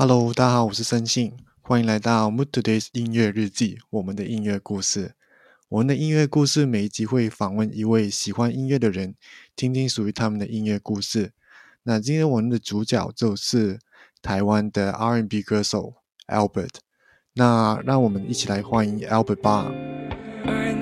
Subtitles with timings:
[0.00, 5.12] Hello，大家好，我是森信，欢迎来到 Mood Today's 音乐日记，我们的音乐故事。
[5.68, 9.14] 我们的音乐故事每一集会访问一位喜欢音乐的人，
[9.54, 11.32] 听听属于他们的音乐故事。
[11.82, 13.78] 那今天我们的主角就是
[14.22, 15.92] 台湾的 R&B 歌手
[16.28, 16.76] Albert。
[17.34, 19.70] 那让我们一起来欢迎 Albert 吧。
[20.46, 20.72] I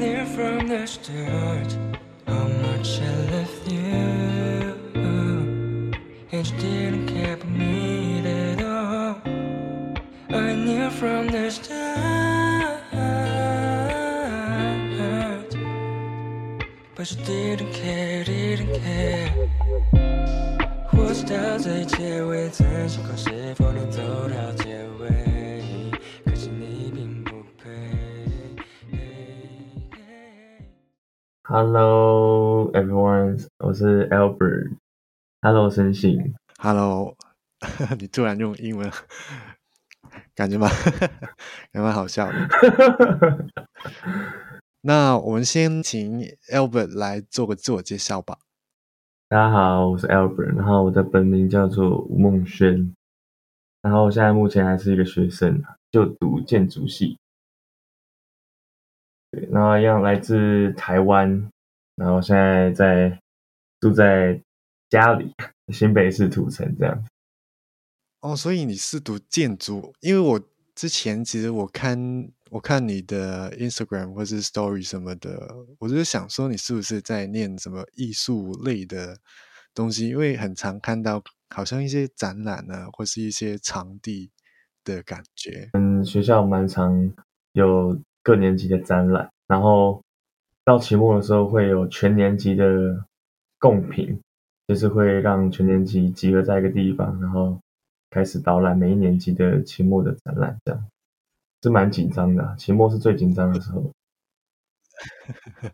[10.98, 12.82] from the start,
[16.96, 19.30] but you didn't care, didn't care.
[20.92, 25.92] 我知道这一切未曾成功，是否能走到结尾？
[26.24, 27.70] 可惜你并不配。
[31.44, 34.72] Hello everyone，我是 Albert。
[35.42, 36.34] Hello，申信。
[36.58, 37.14] Hello，
[38.00, 38.90] 你突然用英文，
[40.38, 40.70] 感觉蛮
[41.02, 41.10] 感
[41.72, 42.48] 觉蛮好笑的。
[44.82, 46.20] 那我们先请
[46.52, 48.38] Albert 来做个自我介绍吧。
[49.28, 52.94] 大家好，我是 Albert，然后我的本名叫做吴梦轩，
[53.82, 57.18] 然后我现在目前还是一个学生，就读建筑系。
[59.32, 61.50] 对，然后一样来自台湾，
[61.96, 63.18] 然后现在在
[63.80, 64.40] 住在
[64.88, 65.34] 家里，
[65.72, 67.04] 新北市土城这样。
[68.20, 69.92] 哦，所以你是读建筑？
[70.00, 70.40] 因为我
[70.74, 79.18] 之前其实我看我看你的 Instagram 或是 Story 什么的，我就是想说你是不是在念什么艺术类的
[79.72, 80.08] 东西？
[80.08, 81.22] 因为很常看到
[81.54, 84.30] 好像一些展览啊，或是一些场地
[84.82, 85.70] 的感觉。
[85.74, 87.12] 嗯，学校蛮常
[87.52, 90.02] 有各年级的展览，然后
[90.64, 93.06] 到期末的时候会有全年级的
[93.60, 94.20] 共评，
[94.66, 97.60] 就是会让全年级集合在一个地方，然后
[98.10, 100.88] 开始导览每一年级的期末的展览，这样
[101.62, 103.92] 是蛮紧张的啊、期末是最紧张的时候。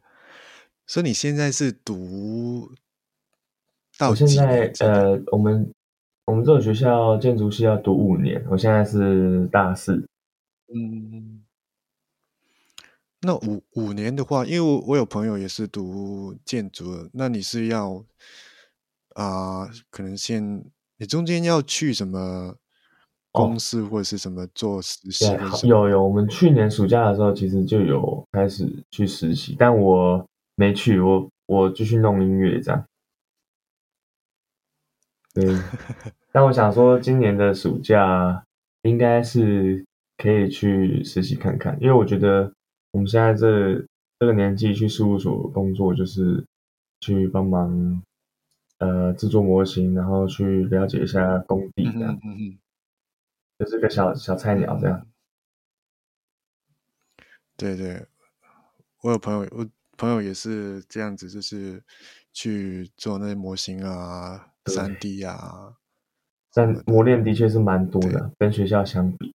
[0.86, 2.70] 所以你现在是读
[3.96, 5.72] 到我现在呃，我们
[6.26, 10.06] 我们这个学校建筑系要读五年，我现在是大四。
[10.74, 11.44] 嗯，
[13.20, 18.04] 那五五年的话，因为我我有朋友也是读建筑的，那你是要
[19.14, 20.64] 啊、可能先
[20.96, 22.54] 你中间要去什么
[23.32, 25.26] 公司或者是什么做实习
[25.66, 30.24] 有有，我们去年暑假的时候其实就有开始去实习，但我
[30.54, 32.84] 没去，我我继续弄音乐这样。
[35.34, 35.44] 对，
[36.30, 38.44] 但我想说，今年的暑假
[38.82, 39.84] 应该是
[40.16, 42.52] 可以去实习看看，因为我觉得
[42.92, 43.84] 我们现在这
[44.20, 46.44] 这个年纪去事务所工作，就是
[47.00, 48.00] 去帮忙
[48.78, 52.20] 呃制作模型，然后去了解一下工地嗯这样
[53.58, 55.06] 就是个小小菜鸟这样。
[57.56, 58.04] 对对，
[59.02, 59.64] 我有朋友，我
[59.96, 61.82] 朋友也是这样子，就是
[62.32, 65.76] 去做那些模型啊、对三 D 啊，
[66.52, 69.32] 但磨练的确是蛮多的，跟学校相比。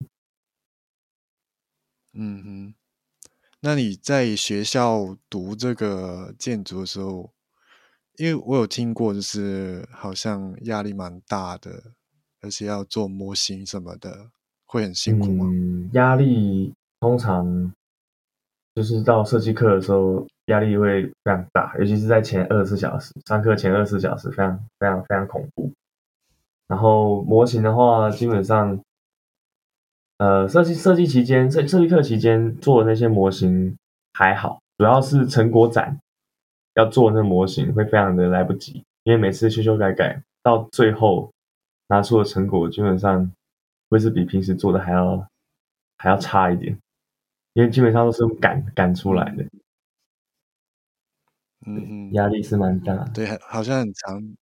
[2.15, 2.75] 嗯哼，
[3.61, 7.35] 那你在学校读这个建筑的时候，
[8.19, 11.71] 因为我有听过，就是好像压力蛮大的，
[12.41, 14.31] 而且要做模型什么的，
[14.67, 15.45] 会很辛苦吗？
[15.47, 17.73] 嗯，压力通常
[18.75, 25.71] 就是到设计课的时候，压力会非常大，尤其是在前二十四小时，上课前二十四小时非常非常非常恐怖。
[26.69, 28.81] 然后模型的话，基本上，
[30.19, 33.77] 呃，设计设计期间，设设计课期间做的那些模型
[34.15, 35.99] 还好，主要是成果展
[36.77, 41.31] 要做那模型会非常的来不及，因为每次修修改改，到最后
[41.89, 43.31] 拿出的成果基本上
[43.89, 45.27] 会是比平时做的还要
[45.99, 46.79] 还要差一点，
[47.55, 49.43] 因为基本上都是用赶赶出来的，
[51.67, 52.95] 嗯嗯，压力是蛮大。
[53.15, 54.37] 对，好好像很长，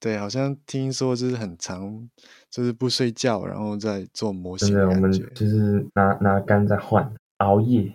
[0.00, 2.08] 对，好像听说就是很长，
[2.48, 5.12] 就是不睡觉，然后再做模型我们。
[5.12, 7.94] 就是拿拿杆在换，熬夜。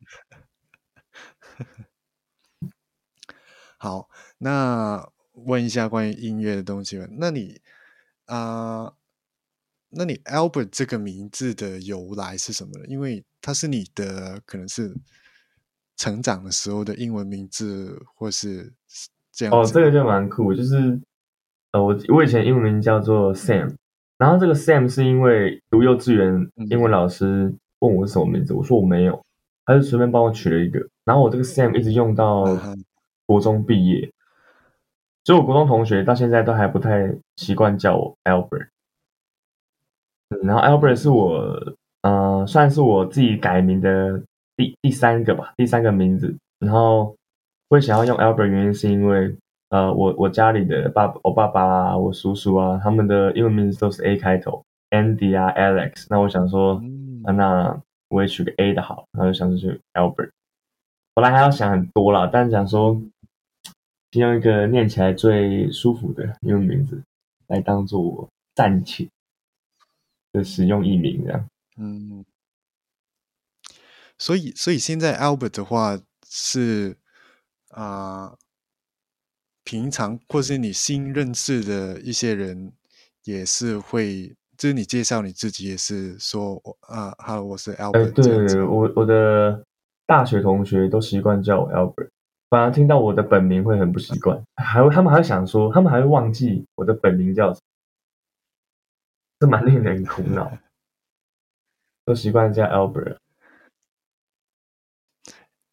[3.78, 4.08] 好，
[4.38, 7.06] 那问一下关于音乐的东西吧。
[7.12, 7.60] 那你
[8.26, 8.92] 啊、
[9.90, 12.84] 那你 Albert 这个名字的由来是什么呢？
[12.88, 14.94] 因为它是你的可能是
[15.96, 18.72] 成长的时候的英文名字，或是
[19.32, 21.00] 这样哦，这个就蛮酷，就是
[21.72, 23.76] 呃，我我以前英文名叫做 Sam，
[24.18, 29.24] 然后这个 Sam 是因为读幼稚园嗯英文老师问我是什么名字，我说我没有，
[29.64, 32.44] 他就随便帮我取了一个，然后我这个 Sam 一直用到
[33.28, 34.10] 国中毕业，
[35.24, 38.68] 所以我国中同学到现在都还不太习惯叫我 Albert。
[40.30, 44.22] 嗯然后 Albert 是我呃算是我自己改名的
[44.56, 46.34] 第第三个吧，第三个名字。
[46.58, 47.14] 然后
[47.68, 49.36] 会想要用 Albert 原因是因为
[49.68, 56.06] 呃我我家里的爸我爸爸啊，我叔叔啊，他们的英文名字都是 A 开头，Andy 啊 Alex。
[56.08, 60.30] 那我想说，嗯啊那我也取个 A 的好，然后就想着就 Albert。
[61.14, 63.00] 本来还要想很多啦，但是想说
[64.10, 67.02] 先用一个念起来最舒服的英文名字
[67.48, 69.08] 来当做我暂且
[70.32, 71.48] 的使用艺名，这样。
[71.76, 72.24] 嗯，
[74.16, 76.96] 所以所以现在 Albert 的话是
[77.70, 78.34] 啊、
[79.62, 82.72] 平常或是你新认识的一些人
[83.24, 89.62] 也是会，就是你介绍你自己也是说我啊，Hello，我是哎，Albert 对，我我的
[90.06, 92.08] 大学同学都习惯叫我 Albert，
[92.48, 97.62] 反而听到我的本名会很不习惯，还会他们还会想说，他们还会忘记我的本名叫什么，
[99.40, 100.50] 这蛮令人苦恼。
[102.04, 103.18] 都习惯叫 Albert，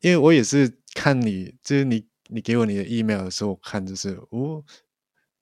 [0.01, 4.61] 因为我也是看你，就是你你给我你的 email 的时候，我看就是哦，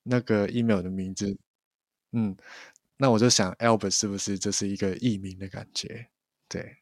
[0.04, 1.36] 那个 email 的名字，
[2.12, 2.38] 嗯，
[2.98, 6.10] 那我就想 Albert 是不是就是一个艺名的感觉？
[6.48, 6.78] 对。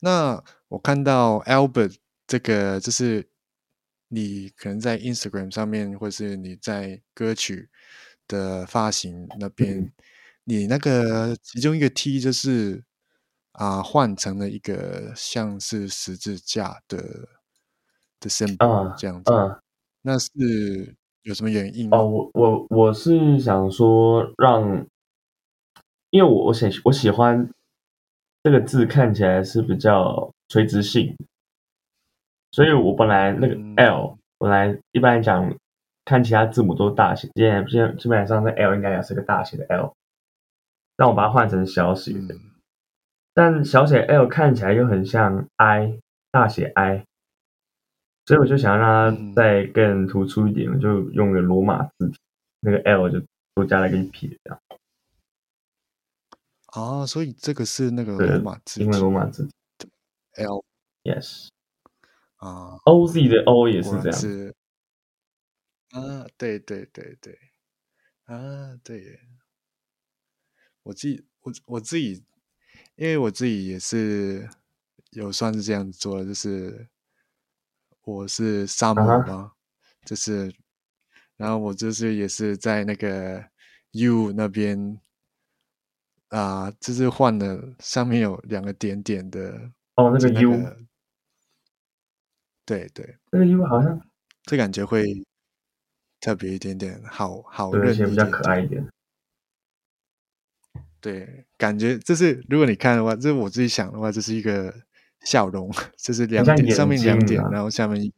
[0.00, 1.94] 那我看到 Albert
[2.30, 3.28] 这个，就是
[4.06, 7.68] 你可能在 Instagram 上面，或是你在歌曲
[8.28, 9.92] 的发行那边，嗯。
[10.44, 12.84] 你那个其中一个 T 就是
[13.50, 16.98] 啊、换成了一个像是十字架的
[18.20, 19.60] 的 symbol 嗯这样子，嗯，
[20.02, 20.28] 那是
[21.22, 21.92] 有什么原因？
[21.92, 24.86] 哦，我我我是想说让，
[26.10, 27.50] 因为我我喜我喜欢
[28.44, 31.24] 这个字看起来是比较垂直性的，
[32.52, 33.74] 所以我本来那个嗯。
[33.76, 35.54] L，本来一般来讲
[36.04, 39.94] 看其他字母都是大写，基本基基本上那 L 应该也是个大写的 L，
[40.96, 42.40] 但我把它换成小写的，嗯。
[43.32, 45.98] 但小写 L 看起来又很像 I
[46.32, 47.04] 大写 I，
[48.26, 49.34] 所以我就想让嗯。
[49.34, 52.18] 它再更突出一点，我就用个罗马字体，
[52.60, 53.22] 那个 L 就
[53.54, 54.60] 多加了一个撇，这样
[56.72, 59.44] 啊，所以这个是那个罗马字因为罗马字
[59.78, 59.88] 体
[60.36, 60.64] L
[62.40, 62.76] 啊，
[63.28, 64.54] 的 O 也是这样，是
[65.90, 67.38] 啊，对对对对
[68.24, 69.00] 啊，对。
[69.00, 69.20] 耶，
[70.82, 72.24] 我自己我我自己，
[72.96, 74.48] 因为我自己也是
[75.10, 76.88] 有算是这样子做的，就是
[78.02, 79.26] 我是沙漠啊哈。
[79.26, 79.52] 嘛，
[80.06, 80.54] 就是
[81.36, 83.44] 然后我就是也是在那个
[83.92, 84.98] U 那边
[86.28, 90.78] 啊，就是换了上面有两个点点的哦，那个 U，个
[92.70, 94.00] 对对，这个 U 好像
[94.44, 95.26] 这感觉会
[96.20, 98.24] 特别一点点，好好对，而认且比较。
[98.30, 98.88] 可爱一点，
[101.00, 104.72] 对，感觉就是如果你看的话，这是我自己想的话，这是一个
[105.22, 108.14] 笑容，这是两像点，上面两点，啊然后下面一，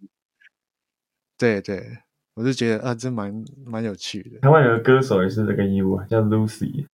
[1.39, 1.97] 对对，
[2.35, 3.33] 我就觉得啊，这蛮
[3.65, 6.87] 蛮有趣的台湾有个歌手也是这个 U 啊，叫 Lucy，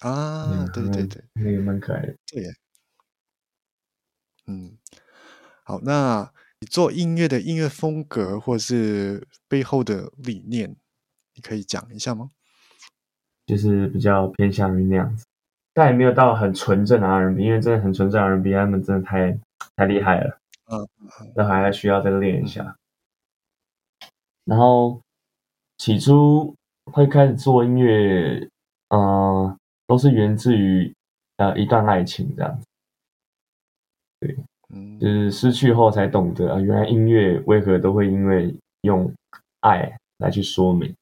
[0.00, 2.16] 啊，嗯，对对对，那个蛮可爱的。
[2.26, 2.50] 对耶，
[4.48, 4.76] 嗯，
[5.68, 6.30] 好，那
[6.60, 10.76] 你做音乐的音乐风格或是背后的理念，
[11.34, 12.30] 你可以讲一下吗？
[13.46, 15.26] 就是比较偏向于那样子，
[15.74, 19.36] 但也没有到很纯正的 R&B，因为真的很纯正 R&B，他们真的太
[19.74, 20.38] 太厉害了，
[20.70, 20.88] 嗯，
[21.34, 22.76] 那还需要再练一下。
[24.44, 25.02] 然后
[25.78, 26.54] 起初
[26.92, 28.48] 会开始做音乐，
[28.90, 29.58] 呃，
[29.88, 30.94] 都是源自于
[31.38, 32.60] 呃一段爱情这样
[34.20, 39.12] 子，嗯就是失去后才懂得啊，原来音乐为何都会因为用
[39.60, 40.94] 爱来去说明。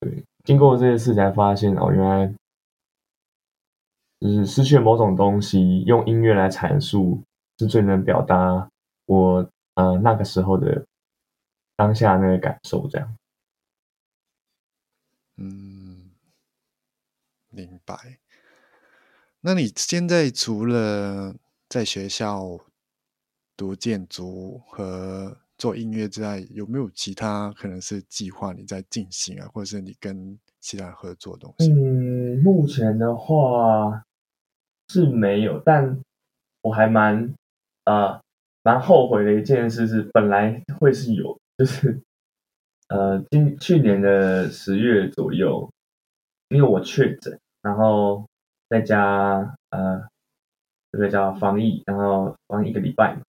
[0.00, 2.34] 对，经过这些事才发现哦，原来
[4.18, 7.22] 就是失去了某种东西，用音乐来阐述
[7.58, 8.68] 是最能表达
[9.06, 10.84] 我呃那个时候的
[11.76, 13.16] 当下那个感受，这样。
[15.36, 16.10] 嗯，
[17.50, 18.18] 明白。
[19.40, 21.34] 那你现在除了
[21.72, 22.58] 在学校
[23.56, 31.72] 读建筑和做音乐之外，有没有其他可能是计划你在进行啊，或者是你跟其他人合作的东西？
[31.72, 34.04] 嗯，目前的话
[34.90, 35.98] 是没有，但
[36.60, 37.32] 我还蛮
[37.86, 38.20] 呃
[38.62, 41.98] 蛮后悔的一件事是，本来会是有，就是
[42.88, 45.70] 呃今去年的十月左右，
[46.50, 48.28] 因为我确诊，然后
[48.68, 50.06] 在家呃
[50.92, 53.22] 这个叫防疫，然后防疫一个礼拜嘛，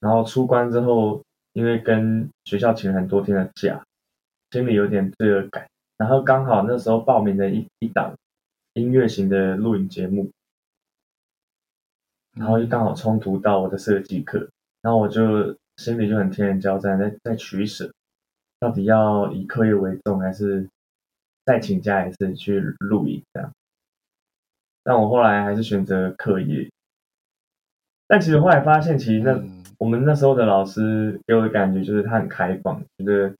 [0.00, 3.84] 然后出关之后，因为跟学校请很多天的假，
[4.50, 5.68] 心里有点罪恶感。
[5.98, 8.14] 然后刚好那时候报名的一一档
[8.72, 10.30] 音乐型的录影节目，
[12.32, 14.48] 然后又刚好冲突到我的设计课，
[14.80, 17.92] 然后我就心里就很天人交战，在在取舍，
[18.58, 20.66] 到底要以课业为重，还是
[21.44, 23.52] 再请假一次去录影这样。
[24.82, 26.70] 但我后来还是选择课业，
[28.06, 33.34] 但其实后来发现，其实那、嗯我们那时候的老师给我的感觉就是他很开放，觉得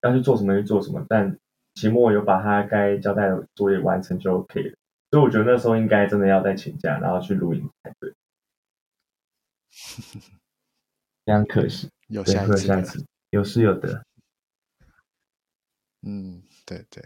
[0.00, 1.38] 要去做什么就做什么，但
[1.74, 4.74] 期末有把他该交代的作业完成就 OK 了。
[5.12, 8.12] 所以我觉得那时候应该真的要再请假，然后去录影才对。
[11.24, 14.04] 非常可惜，有下一次的，会有下一次，有失有得。
[16.02, 17.04] 嗯，对对。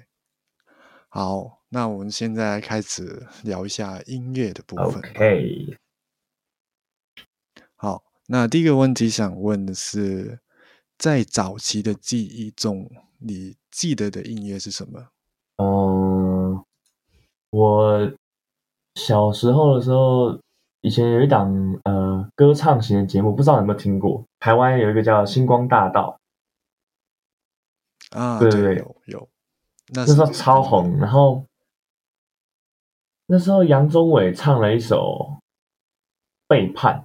[1.11, 5.09] 好，那我们现在开始聊一下音乐的部分吧。
[5.11, 5.77] OK，
[7.75, 10.39] 好，那第一个问题想问的是，
[10.97, 15.09] 在早期的记忆中，你记得的音乐是什么？
[15.57, 16.65] 嗯，
[17.51, 18.13] 我
[18.95, 20.39] 小时候的时候，
[20.83, 21.53] 以前有一档
[21.85, 24.25] 呃歌唱型的节目，不知道你有没有听过？
[24.39, 26.19] 台湾有一个叫《星光大道
[28.11, 29.29] 啊，对，对对有有，
[29.89, 30.97] 那》，那时候是超红。
[30.99, 31.45] 然后
[33.29, 34.97] 那时候杨宗纬唱了一首
[36.47, 37.03] 《背叛》，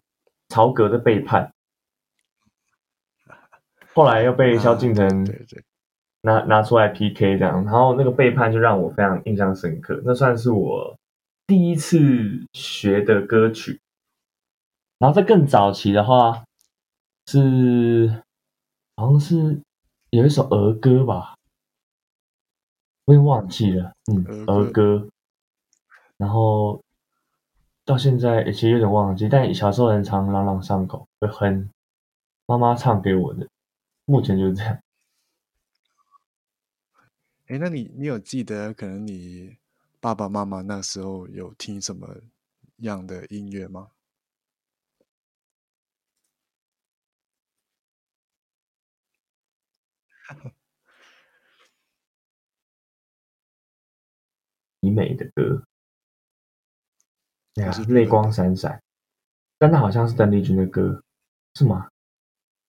[0.50, 1.52] 曹格的《背叛》，
[3.94, 5.26] 后来又被萧敬啊腾
[6.22, 10.96] 拿拿出来 PK 这样，然后那个背叛就让我非常印象深刻，那算是我
[11.48, 12.00] 第一次
[12.54, 13.80] 学的歌曲。
[15.00, 16.44] 然后在更早期的话，
[17.26, 18.22] 是
[18.96, 19.60] 好像是
[20.12, 21.34] 有一首儿歌吧，
[23.06, 25.10] 我也忘记了，嗯，儿歌。
[26.22, 26.80] 然后
[27.84, 31.68] 到现在其实有点忘记，但小时候很常朗朗上口，会哼
[32.46, 33.50] 妈妈唱给我的。
[34.06, 34.80] 目前就是这样。
[37.50, 39.58] 哎，那你你有记得可能你
[40.00, 42.08] 爸爸妈妈那时候有听什么
[42.78, 43.90] 样的音乐吗？
[54.82, 55.64] 以美的歌，
[57.56, 58.82] 泪本的光闪闪，
[59.58, 61.04] 但那好像是邓丽君的歌，
[61.56, 61.90] 是吗？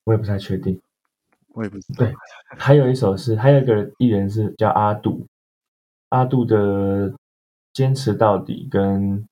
[0.05, 0.81] 我也不太确定。
[1.55, 1.99] 我也不知道。
[2.05, 2.15] 对，
[2.59, 5.27] 还有一首是，还有一个艺人是叫阿杜，
[6.09, 7.11] 阿杜的
[7.73, 9.29] 《坚持到底》跟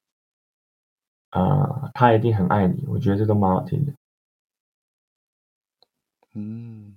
[1.31, 3.93] 啊、呃他一定很爱你，我觉得这都蛮好听的。
[6.35, 6.95] 嗯，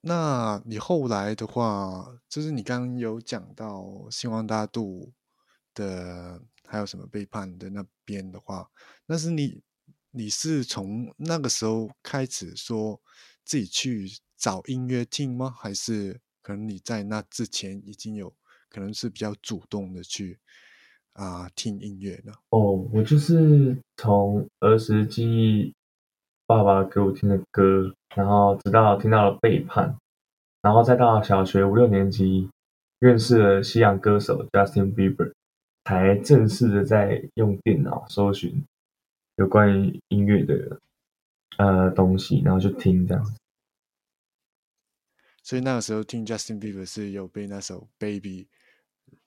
[0.00, 5.12] 那你后来的话，就是你刚刚有讲到星光大度
[5.74, 6.40] 的，
[6.72, 8.66] 还有什么背叛的那边的话，
[9.04, 9.60] 那是你
[10.10, 12.98] 你是从那个时候开始说
[13.44, 15.54] 自己去找音乐听吗？
[15.54, 18.34] 还是可能你在那之前已经有
[18.70, 20.38] 可能是比较主动的去
[21.12, 22.32] 啊、听音乐呢？
[22.48, 25.74] 哦，我就是从儿时记忆，
[26.46, 29.90] 爸爸给我听的歌，然后直到听到了《背叛》，
[30.62, 32.48] 然后再到小学五六年级，
[32.98, 35.34] 认识了西洋歌手 Justin Bieber，
[35.84, 38.64] 才正式的在用电脑搜寻
[39.36, 40.80] 有关于音乐的
[41.58, 43.32] 呃东西，然后就听这样子。
[45.42, 48.48] 所以那个时候听 Justin Bieber 是有被那首 Baby，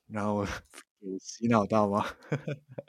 [0.08, 0.46] 然后
[1.02, 2.06] 给 洗脑到吗？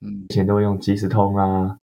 [0.00, 1.78] 嗯以前都会用即时通啊、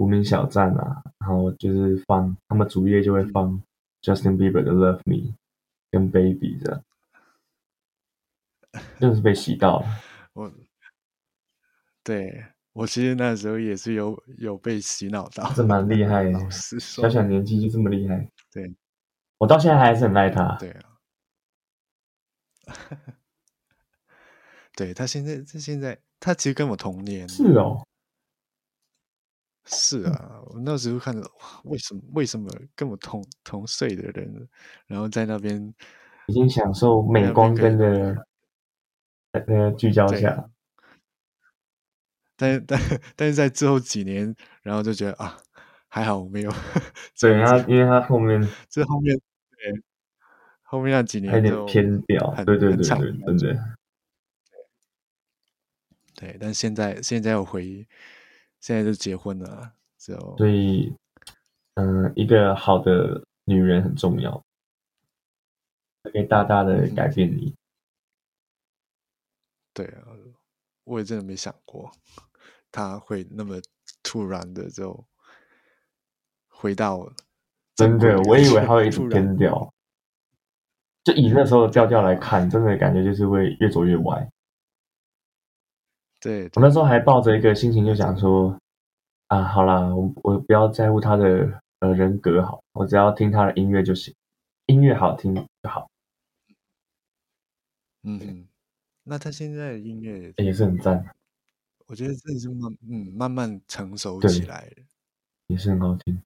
[0.00, 3.62] 无名小站啊，然后就是放他们主页就会放
[4.00, 5.34] Justin Bieber 的 Love Me
[5.90, 6.82] 跟 Baby 这样，
[8.98, 9.86] 真的是被洗到了。
[10.32, 10.50] 我
[12.02, 18.74] 对我其实那时候也是有有被洗脑到，这蛮厉害的 小，小年纪就这么厉害，对
[19.36, 20.56] 我到现在还是很爱他。
[20.58, 20.96] 对啊，
[24.74, 27.86] 对他现在他现在他其实跟我同年，是哦，
[29.72, 34.48] 是啊，我那时候看着哇，为什么为什么跟我同同岁的人，
[34.86, 35.72] 然后在那边
[36.26, 38.26] 已经享受美光灯的
[39.32, 40.50] 那个聚焦对下，
[42.36, 42.80] 但是但
[43.14, 45.38] 但是在之后几年，然后就觉得啊，
[45.88, 46.50] 还好我没有
[47.14, 49.16] 这对，他因为他后面这后面
[49.50, 49.82] 对
[50.62, 53.58] 后面那几年有点偏掉，对对对对对对，
[56.16, 57.86] 对，但现在现在我回，
[58.60, 60.94] 现在就结婚了啊，就所以，
[61.74, 64.42] 嗯、一个好的女人很重要，
[66.02, 67.54] 可以大大的改变你。
[69.72, 70.08] 对啊，
[70.84, 71.90] 我也真的没想过，
[72.70, 73.56] 他会那么
[74.02, 75.04] 突然的就
[76.48, 77.10] 回到
[77.76, 79.72] 真的，我以为他会 一直偏掉。
[81.02, 84.30] 就以那时候的调调来看，真的感觉就是会越走越歪。
[86.20, 88.56] 对，我那时候还抱着一个心情，就想说，
[89.28, 94.14] 啊，好啦，我我不要在乎他的呃人格好，我只要听他的音乐就行，
[94.66, 95.90] 音乐好听就好，
[98.02, 98.48] 嗯哼，
[99.04, 101.02] 那他现在的音乐，也是很赞，
[101.86, 104.84] 我觉得真的是慢嗯慢慢成熟起来了。
[105.46, 106.22] 也是很好听。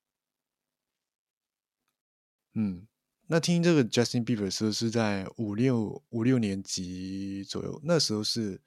[2.55, 2.87] 嗯，
[3.29, 8.61] 那听这个 Justin Bieber 是是在五六五六年级左右，那时候是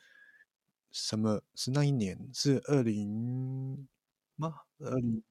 [0.91, 1.41] 什么？
[1.55, 3.87] 是那一年是二零
[4.35, 4.53] 吗？
[4.79, 5.23] 二零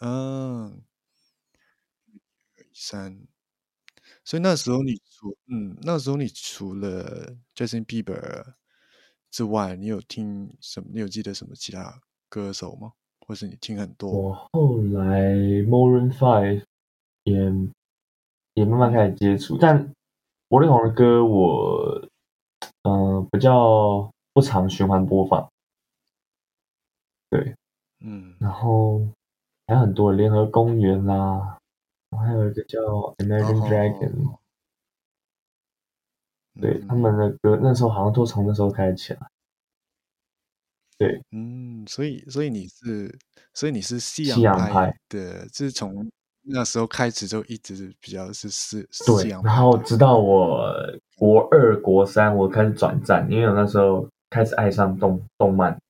[0.00, 0.82] 嗯
[2.72, 3.26] 三，
[4.24, 8.54] 所以那时候你除嗯那时候你除了 Justin Bieber
[9.30, 10.88] 之外，你有听什么？
[10.92, 12.92] 你有记得什么其他歌手吗？
[13.20, 14.10] 或是你听很多？
[14.10, 15.32] 我后来
[15.62, 16.64] Maroon Five
[17.24, 17.34] 也
[18.54, 19.94] 也慢慢开始接触，但
[20.48, 22.08] 王力宏的歌我
[22.82, 25.50] 嗯、呃比较不常循环播放，
[27.30, 27.54] 对，
[28.00, 28.34] 嗯。
[28.40, 29.00] 然后
[29.66, 31.58] 还有很多联合公园啦，
[32.10, 32.78] 还有一个叫
[33.18, 34.36] American Dragon，、
[36.60, 39.30] 对嗯他们的歌那时候好像都从那时候开始起来，
[40.98, 41.22] 对。
[41.30, 43.18] 嗯，所以所以你是
[43.52, 44.96] 所以你是西西洋洋派。
[45.08, 46.10] 的，就是从
[46.46, 50.18] 那时候开始就一直比较是西西对，然后直到。
[50.18, 50.74] 我
[51.16, 55.80] 国二、国三，我开始转战，因为我那时候开始爱上动动漫，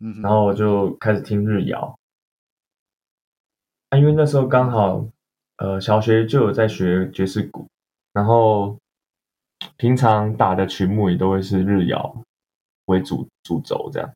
[0.00, 1.96] 嗯，然后我就开始听日谣。
[3.90, 5.06] 啊，因为那时候刚好，
[5.58, 7.66] 呃，小学就有在学爵士鼓，
[8.12, 8.76] 然后
[9.76, 12.24] 平常打的曲目也都会是日谣
[12.86, 14.14] 为主主轴这样，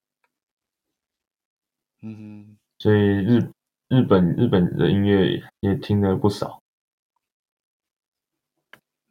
[2.03, 2.57] 嗯哼。
[2.79, 3.51] 所以日
[3.89, 6.61] 日本日本的音乐也听了不少。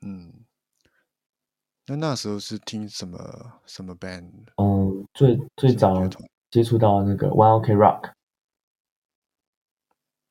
[0.02, 0.46] 嗯，
[1.88, 6.08] 那那时候是听什么什么 band 嗯，最最早
[6.52, 8.12] 接触到那个 One Ok Rock，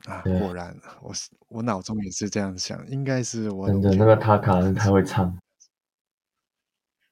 [0.07, 0.22] 啊？
[0.22, 5.37] 果然，我是我脑中也是这样想，应该是我真的那个塔卡真的太会唱。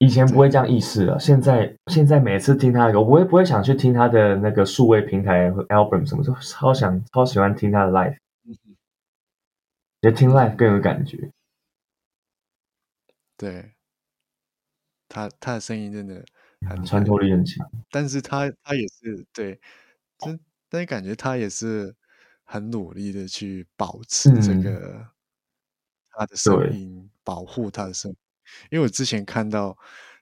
[0.03, 8.17] 以前不会这样意识了，现在现在每次听他的歌，我也不会想去听他的那个数位平台和 album 什么，就超想超喜欢听他的 live，
[10.01, 11.31] 觉得听 live 更有感觉。
[13.37, 13.75] 对，
[15.09, 16.25] 他他的声音真的
[16.69, 17.65] 很穿透力很强。
[17.88, 19.61] 但是他他也是对，
[20.19, 21.95] 真但是感觉他也是
[22.43, 25.07] 很努力的去保持这嗯个、
[26.11, 28.17] 他的声音，保护他的声音。
[28.71, 29.77] 因为我之前看到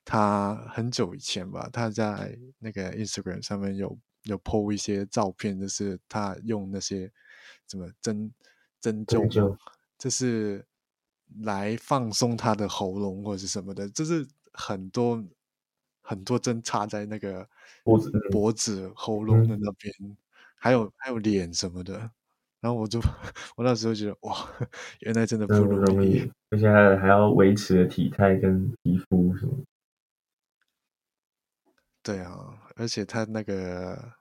[0.05, 7.11] 他很久以前吧，他在那个 Instagram 上面有有 po 一些照片，就是他用那些
[7.69, 8.33] 什么针
[8.81, 9.57] 针灸
[9.99, 10.67] 就是
[11.43, 15.23] 来放松他的喉咙或者是什么的，就是很多
[16.03, 17.49] 很多针插在那个
[17.85, 20.17] 脖子嗯脖子、喉咙的嗯那边，
[20.57, 22.11] 还有还有脸什么的。
[22.61, 23.01] 然后我就
[23.57, 24.35] 我那时候觉得哇，
[25.01, 26.31] 原来真的不容易。
[26.51, 29.53] 而且还还要维持的体态跟皮肤什么。
[32.03, 34.13] 对啊，而且他那个，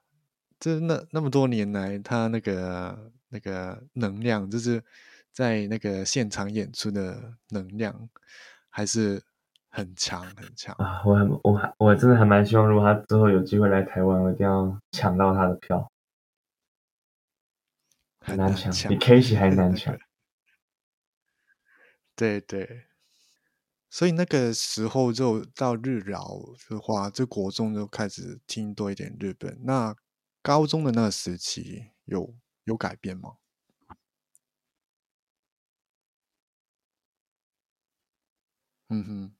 [0.60, 4.84] 这那那么多年来，他那个那个能量，就是
[5.32, 8.10] 在那个现场演出的能量，
[8.70, 9.24] 还是
[9.70, 10.76] 很强很强。
[10.78, 15.90] 啊，我很我还我真的还蛮希望，如果他之后有机会来台湾，我一定要抢到他的票，
[18.22, 19.98] 很难抢，比 K 系还难抢。
[22.16, 22.84] 对对，
[23.90, 29.58] 所以那个时候就到日饶的话，就国中就开始听多一点日本。
[29.64, 29.96] 那
[30.42, 33.36] 高中的那个时期有有改变吗？
[38.90, 39.32] 嗯哼，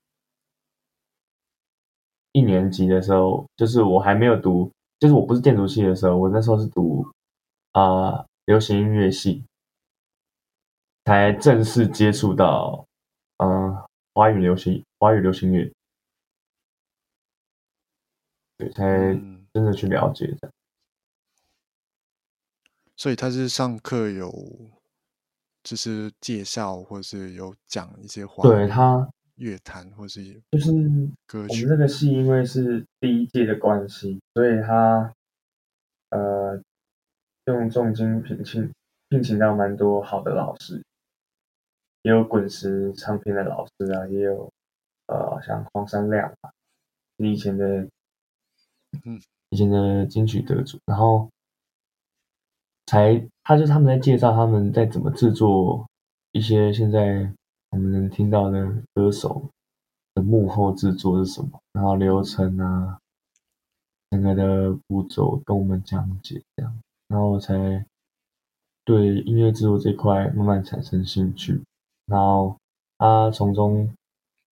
[2.32, 7.04] 一年级的时候，就是我还没有读，就是我不是建筑系的时候，我那时候是读
[7.72, 9.44] 啊、呃流行音乐系，
[11.04, 12.86] 才正式接触到
[13.38, 15.72] 嗯、呃华语流行华语流行乐，
[18.56, 20.50] 对，才嗯，真的去了解的。
[22.96, 24.30] 所以他是上课有
[25.62, 30.72] 就是介绍，或是有讲一些华语对他乐坛，或是就是
[31.24, 35.14] 歌曲我们这个系因为是第一届的关系，所以他
[36.10, 36.60] 呃
[37.52, 38.70] 用重金聘请
[39.08, 40.82] 聘请到蛮多好的老师，
[42.02, 44.50] 也有滚石唱片的老师啊，也有
[45.06, 46.50] 呃像黄山亮啊，
[47.16, 47.86] 以前的，
[49.04, 51.28] 嗯，以前的金曲得主，然后
[52.86, 55.86] 才他就他们在介绍他们在怎么制作
[56.32, 57.32] 一些现在
[57.70, 59.48] 我们能听到的歌手
[60.14, 62.98] 的幕后制作是什么，然后流程啊，
[64.10, 67.84] 整个的步骤跟我们讲解这样，然后我才
[68.84, 71.60] 对音乐制作这块慢慢产生兴趣，
[72.06, 72.56] 然后
[72.98, 73.92] 他从中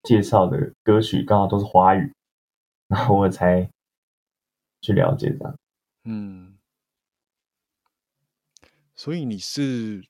[0.03, 2.13] 介绍的歌曲刚好都是华语，
[2.87, 3.69] 然后我才
[4.79, 5.55] 去了解这样。
[6.05, 6.57] 嗯，
[8.95, 10.07] 所以你是，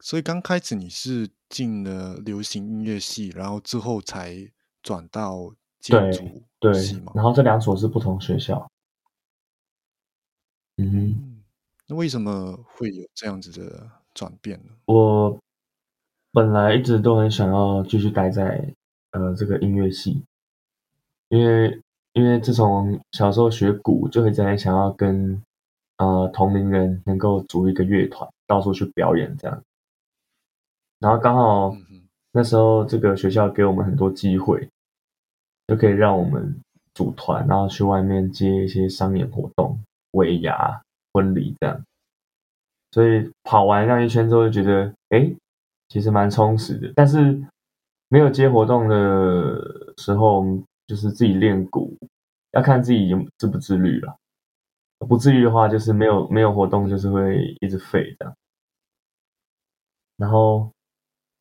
[0.00, 4.36] 所以刚开始你是进了流行音乐系，然后之后才
[4.82, 8.70] 转到建对筑对系吗？，然后这两所是不同学校。
[10.76, 11.27] 嗯哼，嗯，
[11.88, 14.72] 那为什么会有这样子的转变呢？
[14.84, 15.38] 我
[16.32, 18.72] 本来一直都很想要继续待在
[19.12, 20.22] 呃这个音乐系，
[21.30, 21.80] 因为
[22.12, 25.42] 因为自从小时候学鼓，就一直很想要跟
[25.96, 29.62] 呃同龄人能够组一个乐团，到处去表演这样。
[30.98, 31.74] 然后刚好
[32.32, 34.68] 那时候这个学校给我们很多机会，
[35.66, 36.54] 就可以让我们
[36.92, 40.82] 组团，然后去外面接一些商演活动、尾牙、
[41.18, 41.84] 婚礼这样。
[42.92, 45.28] 所以跑完那一圈之后，就觉得哎，
[45.88, 46.92] 其实蛮充实的。
[46.94, 47.42] 但是
[48.08, 48.94] 没有接活动的
[49.98, 50.44] 时候，
[50.86, 51.92] 就是自己练鼓，
[52.52, 54.16] 要看自己自不自律了。
[55.08, 58.34] 不自律的话，就是没有没有活动，就是会一直废这样。
[60.16, 60.70] 然后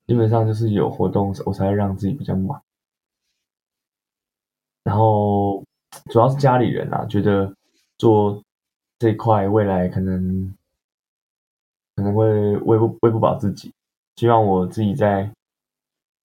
[0.08, 2.62] 基本上就是有活动，我才会让自己比较忙。
[4.84, 5.64] 然后
[6.12, 7.54] 主要是家里人啊，觉得
[7.98, 8.44] 做
[9.00, 10.54] 这一块未来可能
[11.96, 13.74] 可能会喂不喂不饱自己，
[14.16, 15.32] 希望我自己再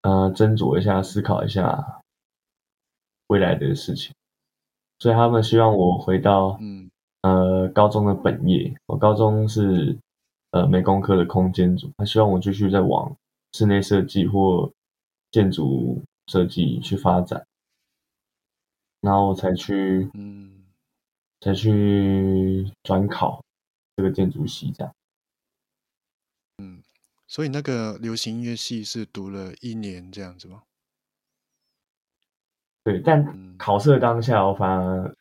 [0.03, 2.01] 呃斟酌一下，思考一下
[3.29, 4.15] 未来的事情。
[4.99, 6.89] 所以他们希望我回到嗯。
[7.23, 9.97] 呃高中的本业，我高中是
[10.51, 13.17] 呃美工科的空间组，他希望我继续再往
[13.53, 14.69] 室内设计或
[15.31, 17.47] 建筑设计去发展，
[19.03, 20.62] 然后我才去嗯
[21.43, 23.45] 才去转考
[23.97, 24.95] 这个建筑系这样。
[26.59, 26.81] 嗯，
[27.27, 30.63] 所以那个流行音乐系是读了一年这样子吗？
[32.85, 35.13] 对，但嗯考试的当下，我反而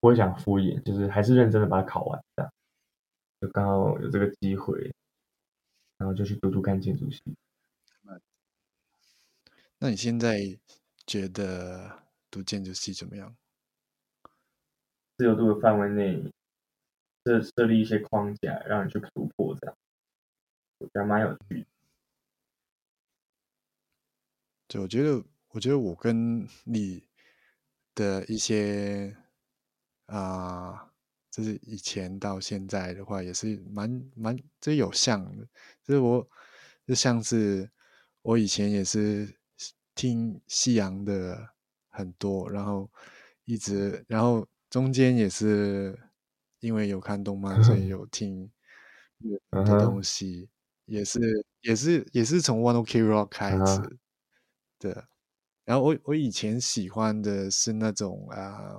[0.00, 2.52] 不会想敷衍，就是还是认真的把它考完，这样
[3.40, 4.92] 就刚好有这个机会，
[5.96, 7.22] 然后就去读读看建筑系。
[9.78, 10.58] 那你现在
[11.06, 13.34] 觉得读建筑系怎么样？
[15.16, 16.22] 自由度的范围内
[17.24, 19.76] 设设立一些框架，让你去突破，这样
[20.78, 21.66] 我觉得蛮有趣的。
[24.66, 27.06] 对，我觉得，我觉得我跟你
[27.94, 29.16] 的一些
[30.06, 30.90] 啊、
[31.30, 35.46] 就是以前到现在的话，也是蛮蛮这有像的，
[35.82, 36.28] 就是我
[36.86, 37.70] 就像是
[38.22, 39.34] 我以前也是
[39.94, 41.50] 听西洋的
[41.88, 42.90] 很多，然后
[43.44, 45.96] 一直，然后中间也是
[46.58, 48.50] 因为有看动漫，所以 有听
[49.52, 50.48] 的东西，
[50.86, 51.20] 也是
[51.60, 53.80] 也是也是从 One Ok Rock 开始
[54.80, 55.06] 的。
[55.64, 58.74] 然后我我以前喜欢的是那种啊、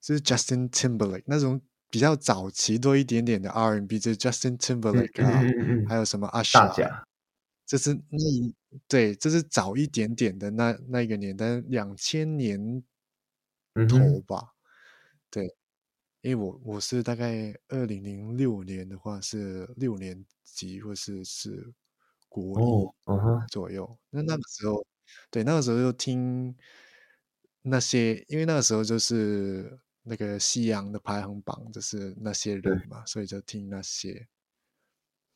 [0.00, 7.04] 就是 Justin Timberlake 那种比较早期多一点点的 R&B，就是 Justin 嗯 Timberlake 嗯啊，嗯嗯嗯，还有什么大 Usher，甲，
[7.66, 8.54] 这是那一
[8.86, 12.84] 对，这是早一点点的那那个年代，两千年
[13.88, 14.53] 头吧。
[15.34, 15.52] 对，
[16.20, 21.74] 因为我我是大概二零零六年的话是六年级或是是
[22.28, 23.98] 国一哦，嗯哼，左右。
[24.10, 24.86] 那那个时候，
[25.28, 26.56] 对，那个时候就听
[27.62, 34.28] 那些，因为那个时候就是那个西洋的排行榜，就是那些对人嘛，所以就听那些。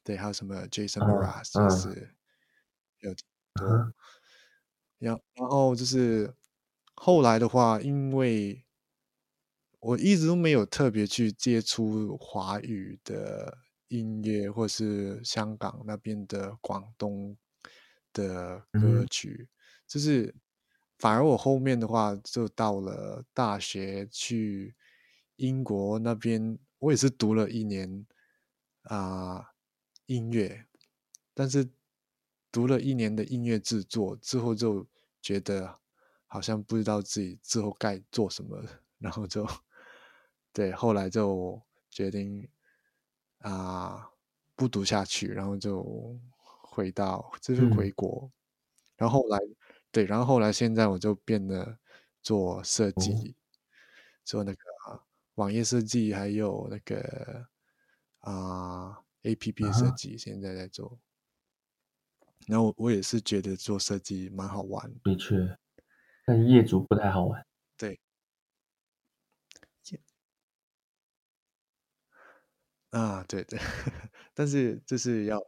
[0.04, 2.14] 对，还有什么 Jason 嗯 Mraz 也嗯是
[3.00, 3.66] 有挺多。
[3.66, 3.94] 嗯哼，
[4.98, 6.32] 然然后就是
[6.94, 8.64] 后来的话，因为
[9.80, 17.36] 我一直都没有特别去接触华语的音乐，或是香港那边的广东
[18.12, 19.06] 的嗯歌哼。
[19.08, 19.48] 曲，
[19.86, 20.34] 就是
[20.98, 24.74] 反而我后面的话，就到了大学去
[25.36, 28.04] 英国那边，我也是读了一年
[28.82, 29.46] 啊、
[30.06, 30.66] 音乐，
[31.34, 31.70] 但是
[32.50, 34.84] 读了一年的音乐制作之后，就
[35.22, 35.78] 觉得
[36.26, 38.60] 好像不知道自己之后该做什么，
[38.98, 39.46] 然后就
[40.58, 42.48] 对，后来就决定
[43.42, 44.10] 啊、
[44.56, 46.18] 不读下去，然后就
[46.62, 47.70] 回到就是嗯。
[47.76, 48.28] 回国，
[48.96, 49.38] 然后后来
[49.92, 51.78] 对，然后后来现在我就变得
[52.24, 52.92] 做设哦。
[52.98, 53.36] 计，
[54.24, 54.58] 做那个
[55.36, 57.46] 网页设计，还有那个
[58.18, 59.94] 啊、A P P 的设啊。
[59.96, 60.98] 计，现在在做。
[62.48, 65.56] 然后我也是觉得做设计蛮好玩，的确，
[66.26, 67.46] 但业主不太好玩。
[67.76, 68.00] 对。
[72.90, 73.58] 啊，对对，
[74.34, 75.38] 但是就是要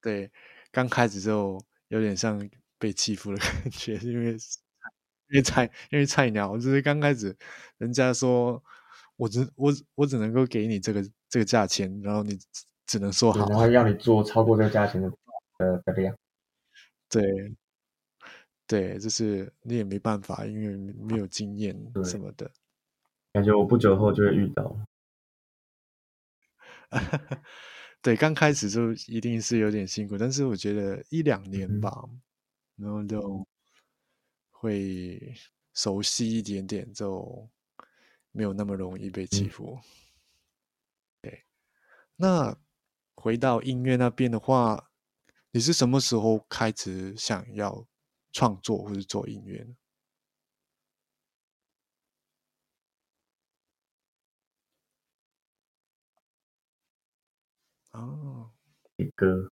[0.00, 0.30] 对
[0.70, 4.32] 刚开始就有点像被欺负的 感觉，因为
[5.28, 7.36] 因为菜因为菜鸟，就是刚开始
[7.78, 8.62] 人家说
[9.16, 15.12] 我只我我只能够给你这个这个价钱，然后你只只能说，好，然后要你做超过这个价钱的
[15.58, 16.14] 呃的量。
[17.10, 17.22] 对
[18.66, 22.50] 对，就是你也没办法，因为没有经验什么的。
[23.34, 24.74] 感觉我不久后就会遇到。
[28.02, 32.08] 对，刚开始就一定是有点辛苦，但是我觉得一两年嗯吧，
[32.76, 33.46] 然后就
[34.50, 35.34] 会
[35.72, 37.48] 熟悉一点点，就
[38.32, 39.78] 没有那么容易被欺嗯负。
[41.20, 41.44] 对，
[42.16, 42.56] 那
[43.14, 44.90] 回到音乐那边的话，
[45.52, 47.86] 你是什么时候开始想要
[48.32, 49.74] 创作或者做音乐呢？
[57.92, 58.50] 哦，
[58.96, 59.50] 写歌，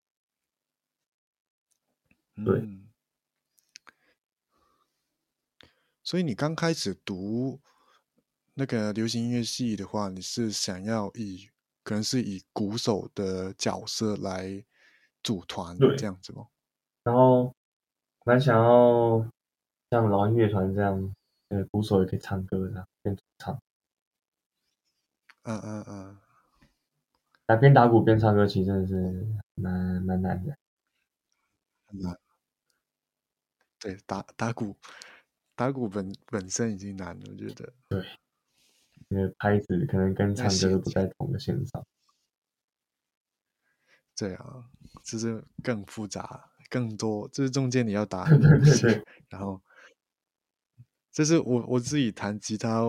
[2.44, 2.61] 对。
[2.61, 2.88] 嗯，
[6.03, 7.61] 所以你刚开始读
[8.55, 11.48] 那个流行音乐系的话，你是想要以
[11.83, 14.64] 可能是以鼓手的角色来
[15.22, 16.46] 组团对这样子吗？
[17.05, 17.55] 然后
[18.24, 19.26] 蛮想要
[19.90, 21.14] 像老鹰乐团这样，
[21.48, 23.61] 呃，鼓手也可以唱歌这样，边唱，
[25.42, 26.18] 嗯嗯嗯，
[27.52, 30.56] 那边打鼓边唱歌，其实真的是蛮蛮难的。
[31.86, 32.16] 很难。
[33.80, 34.76] 对，打打鼓，
[35.56, 37.72] 打鼓本本身已经难了，我觉得。
[37.88, 38.06] 对
[39.08, 41.84] 因为拍子可能跟唱歌都不在同个线上。
[44.16, 44.70] 对啊，
[45.02, 48.48] 就是更复杂，更多，就是中间你要打 很多
[49.28, 49.60] 然后，
[51.10, 52.80] 就是我我自己弹吉他，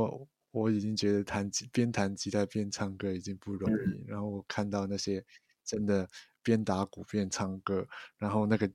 [0.52, 3.98] 我已经觉得弹吉边弹吉他边唱歌已经不容嗯。
[3.98, 5.24] 易，然后我看到那些
[5.64, 6.08] 真的
[6.44, 7.88] 边打鼓边唱歌，
[8.18, 8.72] 然后那个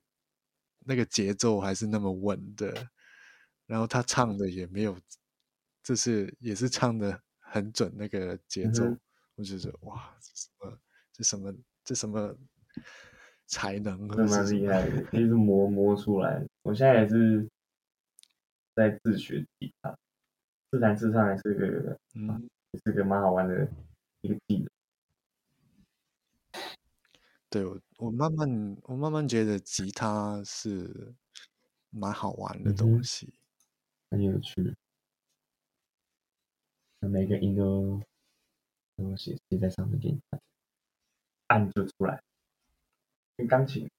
[0.85, 2.89] 那个节奏还是那么稳的，
[3.65, 4.97] 然后他唱的也没有，
[5.83, 8.99] 就是也是唱的很准那个节奏，嗯
[9.35, 10.79] 我就觉得哇，这什么
[11.13, 12.35] 这什么这什么
[13.45, 16.43] 才能，或真蛮者是什么厉害的，一直磨磨出来。
[16.63, 17.47] 我现在也是
[18.73, 19.95] 在自学吉他，
[20.69, 23.67] 自弹自唱还是个嗯，也是个蛮好玩的
[24.21, 24.67] 一个技能。
[27.49, 31.15] 对我我慢慢我慢慢觉得吉他是
[31.89, 33.33] 蛮好玩的东西，
[34.11, 34.75] 很有趣。
[36.99, 38.01] 每个音都
[38.97, 40.41] 都写写在上面给你看，
[41.47, 42.21] 按就出来，
[43.37, 43.89] 跟钢琴。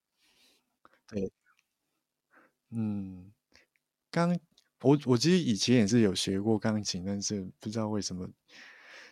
[1.06, 1.32] 对
[2.68, 3.32] 嗯，
[4.10, 4.38] 钢
[4.80, 8.28] 我我其实以前也是有学过钢琴，但是不知道为什么，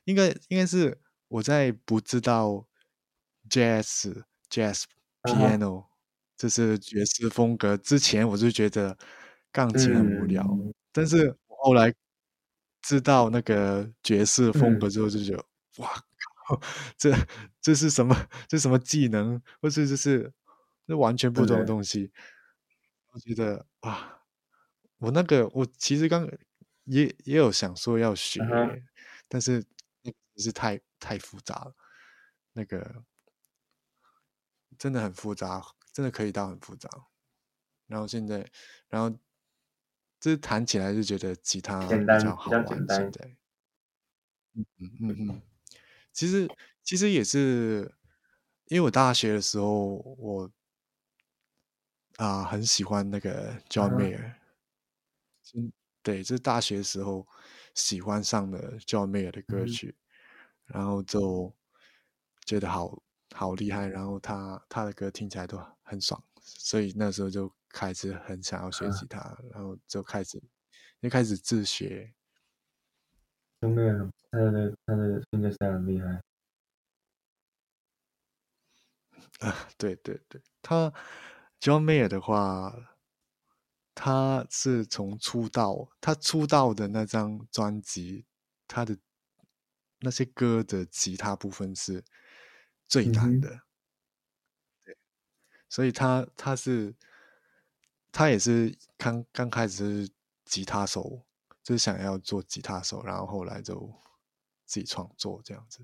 [0.05, 0.97] 应该应该是
[1.29, 2.67] 我在不知道
[3.51, 4.85] jazz jazz
[5.23, 5.87] piano
[6.37, 8.97] 这是爵士风格之前，我就觉得
[9.51, 11.93] 钢琴很无聊，嗯但是我后来
[12.83, 15.45] 知道那个爵士风嗯格之后，就觉得、
[15.79, 15.89] 哇
[16.47, 16.61] 靠，
[16.97, 17.13] 这
[17.61, 18.15] 这是什么？
[18.49, 19.43] 这是什么技能？
[19.61, 20.33] 或是这是
[20.87, 22.13] 这完全不同的对东西。
[23.13, 24.16] 我觉得啊，
[24.99, 26.27] 我那个我其实刚
[26.85, 28.41] 也也有想说要学，
[29.29, 29.65] 但是
[30.37, 31.75] 是太太复杂了，
[32.53, 33.05] 那个
[34.79, 36.89] 真的很复杂，真的可以到很复杂。
[37.87, 38.45] 然后现在，
[38.89, 39.11] 然后
[40.19, 42.77] 就是弹起来就觉得吉他比较好玩。
[42.89, 43.37] 现在，
[44.55, 45.43] 嗯嗯嗯嗯，
[46.13, 46.49] 其实
[46.83, 47.95] 其实也是
[48.67, 50.51] 因为我大学的时候，我
[52.17, 54.35] 啊、很喜欢那个 John Mayer，嗯，
[56.03, 57.27] 对，就是大学时候
[57.75, 59.67] 喜欢上了 John Mayer 的歌嗯。
[59.67, 59.97] 曲，
[60.67, 61.53] 然后就
[62.45, 63.03] 觉得好
[63.35, 68.91] 好厉害，然后他他的歌听起来都很爽，所以那时候就开始很想要学啊。
[68.93, 70.41] 吉他，然后就开始
[71.01, 72.15] 就开始自学，
[73.61, 76.23] 真的，他的他的音乐赛很厉害。
[79.41, 80.91] 啊，对对对，他
[81.61, 82.73] John Mayer 的话，
[83.99, 88.27] 他是从出道，他出道的那张专辑，
[88.69, 88.99] 他的
[90.01, 92.05] 那些歌的吉他部分是
[92.87, 93.63] 最难的，
[94.85, 94.99] 对，
[95.71, 96.95] 所以他他是
[98.13, 100.13] 他也是刚刚开始是
[100.45, 101.23] 吉他手，
[101.63, 103.91] 就是想要做吉他手，然后后来就
[104.67, 105.83] 自己创作这样子。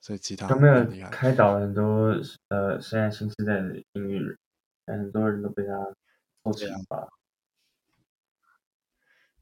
[0.00, 1.10] 所以吉他有没有。
[1.10, 2.16] 开导了很多
[2.48, 4.38] 呃现在新时代的音乐人，
[4.86, 5.94] 但很多人都被他
[6.44, 7.08] 受启发，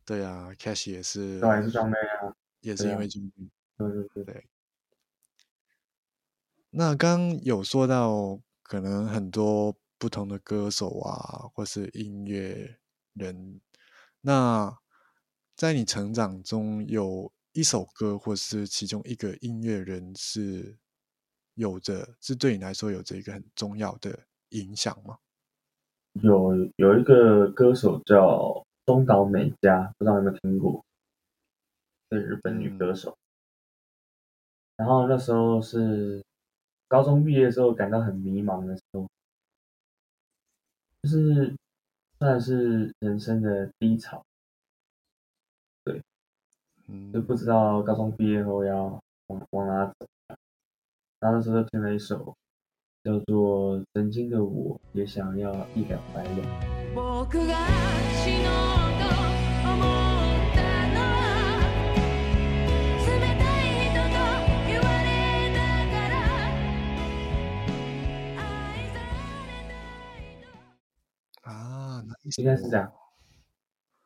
[0.05, 3.51] 对啊，Cash 也是，对，也是张妹啊，也是因为军训。
[3.77, 4.49] 对对对，对。
[6.71, 12.79] 那刚刚有说到，可能很多不同的歌手啊，或是音乐
[13.15, 13.61] 人，
[14.21, 14.77] 那
[15.57, 20.79] 在你成长中有一首歌，或是其中一个音乐人是
[21.55, 25.19] 有着，是对你来说有着一个很重要的影响吗？
[26.13, 30.85] 有有一个歌手叫中岛美嘉，不知道有没有听过，
[32.11, 33.17] 是日本女歌手。
[34.77, 36.25] 然后那时候是
[36.87, 39.09] 高中毕业的时候，感到很迷茫的时候，
[41.03, 41.57] 就是
[42.19, 44.25] 算是人生的低潮，
[45.85, 46.03] 对
[47.13, 50.07] 就不知道高中毕业后要往往哪走。
[51.21, 52.35] 然后那时候就听了一首
[53.08, 56.30] 叫做《曾经的我也想要一了百了》。
[56.96, 57.68] 僕が
[58.14, 58.48] 死の
[58.88, 59.04] うと
[59.68, 60.62] 思った
[60.94, 61.28] のは
[63.06, 64.16] 冷たい人と
[64.68, 65.06] 言われ
[65.52, 65.58] た
[65.90, 66.16] から
[68.38, 70.48] 愛されない
[71.44, 71.52] と啊，
[72.08, 72.92] 那一应该是这样。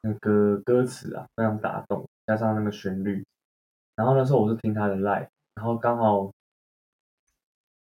[0.01, 3.25] 那个歌词啊非常打动，加上那个旋律。
[3.95, 6.31] 然后那时候我是听他的 live，然后刚好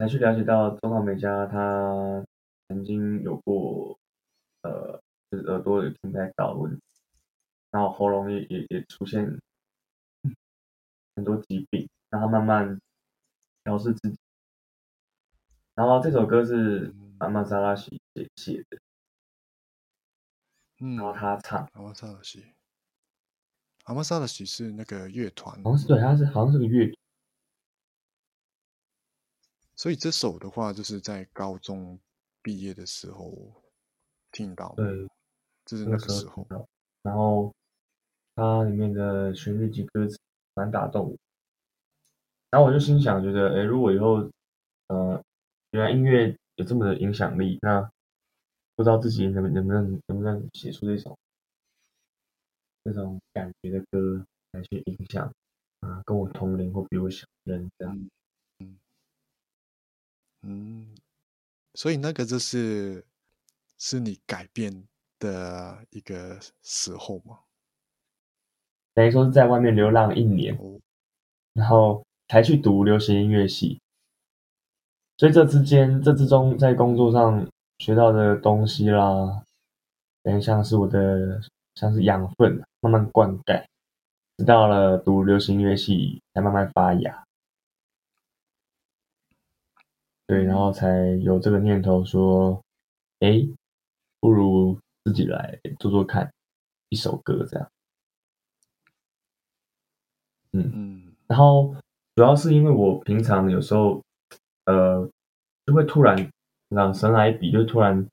[0.02, 2.24] 才去了解到中岛美嘉她
[2.66, 3.96] 曾经有过
[4.62, 6.82] 呃，就是耳朵有听不太到的问题，
[7.70, 9.24] 然后喉咙也也也出现
[11.14, 12.80] 很多疾病，然后慢慢
[13.62, 14.18] 调试自己。
[15.74, 18.78] 然后这首歌是阿玛扎拉西写写的，
[20.80, 21.68] 嗯然，后他唱。
[21.74, 22.44] 阿玛萨拉西，
[23.84, 26.96] 阿玛萨拉西是那个乐团，好像是对，他是好像是个乐团，
[29.76, 31.98] 所以这首的话，就是在高中
[32.42, 33.32] 毕业的时候
[34.30, 35.08] 听到，对，
[35.64, 36.46] 就是那个时候。
[37.02, 37.52] 然后
[38.36, 40.16] 它里面的旋律及歌词
[40.54, 41.16] 蛮打动我，
[42.50, 44.30] 然后我就心想，觉得，哎，如果以后，
[44.86, 45.20] 呃，
[45.72, 47.80] 原来音乐有这么的影响力，那
[48.76, 51.18] 不知道自己能不能不能能不能写出这种
[52.84, 55.32] 这种感觉的歌来去影响
[55.80, 57.96] 啊、跟我同龄或比我小的人这样。
[57.96, 58.08] 嗯，
[61.74, 63.04] 所以那个就是
[63.78, 64.84] 是你改变
[65.18, 67.38] 的一个时候嘛？
[68.94, 70.78] 等于说是在外面流浪一年，哦，
[71.54, 73.80] 然后才去读流行音乐系。
[75.16, 79.44] 所以这之间，这之中在工作上学到的东西啦，
[80.22, 81.40] 等于像是我的
[81.74, 83.64] 像是养分，慢慢灌溉，
[84.36, 87.24] 直到了读流行音乐系才慢慢发芽。
[90.32, 90.88] 对，然后才
[91.20, 92.58] 有这个念头说，
[93.18, 93.46] 哎，
[94.18, 96.32] 不如自己来做做看
[96.88, 97.70] 一首歌这样。
[100.52, 101.12] 嗯嗯。
[101.26, 101.76] 然后
[102.14, 104.02] 主要是因为我平常有时候，
[104.64, 105.06] 呃，
[105.66, 106.16] 就会突然，
[106.70, 108.08] 让神来一笔，就突然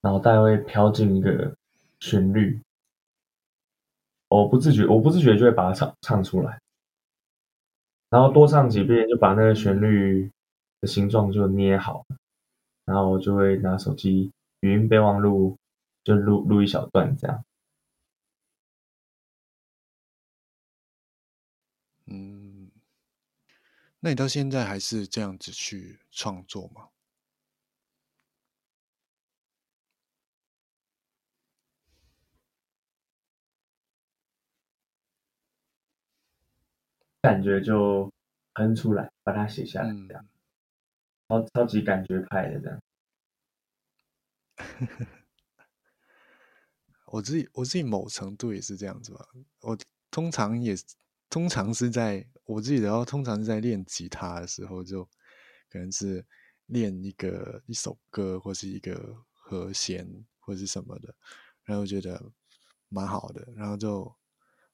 [0.00, 1.54] 脑袋会飘进一个
[2.00, 2.58] 旋律，
[4.28, 6.58] 我不自觉，我不自觉就会把它唱唱出来，
[8.08, 10.32] 然后多唱几遍就把那个旋律的
[10.86, 12.04] 形状就捏好，
[12.84, 15.56] 然后我就会拿手机语音备忘录
[16.04, 17.44] 就录录一小段这样。
[22.06, 22.70] 嗯，
[24.00, 26.88] 那你到现在还是这样子去创作吗？
[37.22, 38.12] 感觉就
[38.54, 40.26] 哼出来，把它写下来，嗯这样，
[41.32, 42.78] 超超级感觉派的这样。
[47.06, 49.26] 我自己我自己某程度也是这样子吧。
[49.60, 49.78] 我
[50.10, 50.76] 通常也
[51.30, 55.04] 通常是在我自己的话，通常是在练吉他的时候，就
[55.70, 56.22] 可能是
[56.66, 60.06] 练一个一首歌或是一个和弦
[60.38, 61.14] 或是什么的，
[61.64, 62.30] 然后觉得
[62.90, 64.14] 蛮好的，然后就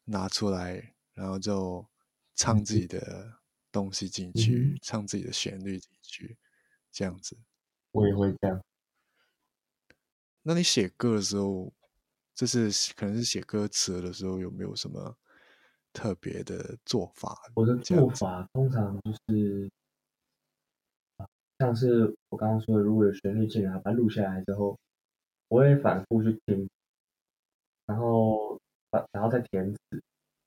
[0.04, 1.86] 拿出来，然后就
[2.34, 3.32] 唱自己的
[3.70, 6.36] 东西进去，嗯唱自己的旋律进去，
[6.90, 7.36] 这样子。
[7.92, 8.62] 我也会这样。
[10.42, 11.72] 那你写歌的时候，
[12.34, 15.16] 就是可能是写歌词的时候，有没有什么
[15.92, 17.36] 特别的做法？
[17.54, 19.70] 我的做法通常就是，
[21.58, 24.78] 像是我刚刚说的，如果有旋律进来，把它录下来之后，
[25.48, 26.68] 我会反复去听，
[27.86, 28.60] 然后
[29.12, 29.80] 然后再填词。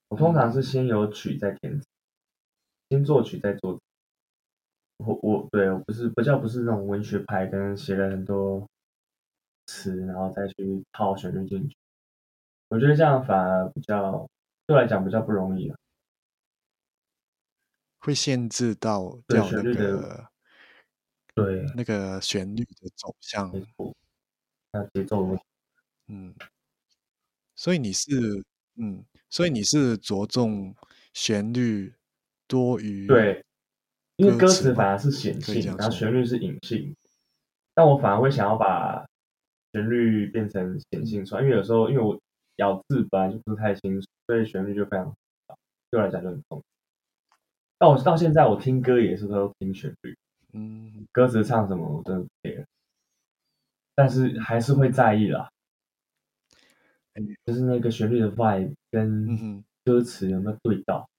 [0.08, 1.86] 我通常是先有曲再填词，
[2.90, 3.82] 先作曲再作词。
[5.06, 8.68] 我我对我不是不叫不是那种文学派，跟写了很多
[9.66, 11.76] 词，然后再去套旋律进去。
[12.70, 14.30] 我觉得这样反而比较
[14.66, 15.78] 对我来讲比较不容易啊。
[18.00, 20.28] 会限制到对掉那旋律的个
[21.36, 23.52] 对，那个旋律的走向。
[24.72, 25.38] 那节奏
[26.08, 26.34] 嗯，
[27.56, 28.10] 所以你是
[28.76, 30.74] 嗯，所以你是着重
[31.14, 31.94] 旋律
[32.48, 33.46] 多于对，
[34.22, 36.96] 因为歌词反而是显性，然后旋律是隐性，
[37.74, 39.04] 但我反而会想要把
[39.74, 42.20] 旋律变成显性出来，因为有时候因为我
[42.58, 45.12] 咬字本来就不是太清楚，所以旋律就非常
[45.90, 46.64] 对我来讲就很重。
[47.80, 50.16] 但我到现在我听歌也是都听旋律，
[50.54, 52.64] 嗯歌词唱什么我真的不 care，
[53.96, 55.50] 但是还是会在意啦，
[57.46, 61.10] 就是那个旋律的 vibe 嗯跟歌词有没有对到。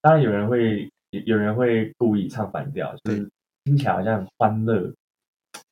[0.00, 0.90] 当然有人会
[1.22, 3.30] 有人会故意唱反调，就是
[3.64, 4.94] 听起来好像很欢乐，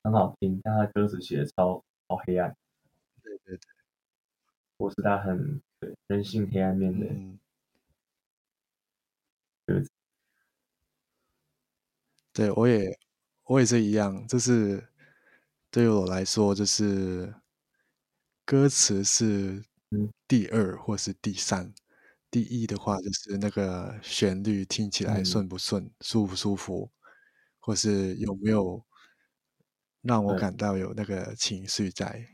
[0.03, 2.57] 很好听，但他歌词写的超超黑暗，
[3.23, 3.61] 对对对，
[4.77, 7.39] 我是他很对人性黑暗面的嗯。
[9.67, 9.91] 歌词。
[12.33, 12.99] 对我也
[13.45, 14.89] 我也是一样，就是
[15.71, 17.35] 对于我来说，就是
[18.45, 20.13] 歌词是嗯。
[20.27, 21.75] 第二或是第三，
[22.33, 26.91] 第一的话就是那个旋律听起来嗯顺不顺、舒不舒服，
[27.61, 28.83] 或是有没有
[30.01, 32.27] 让我感到有那个情绪在。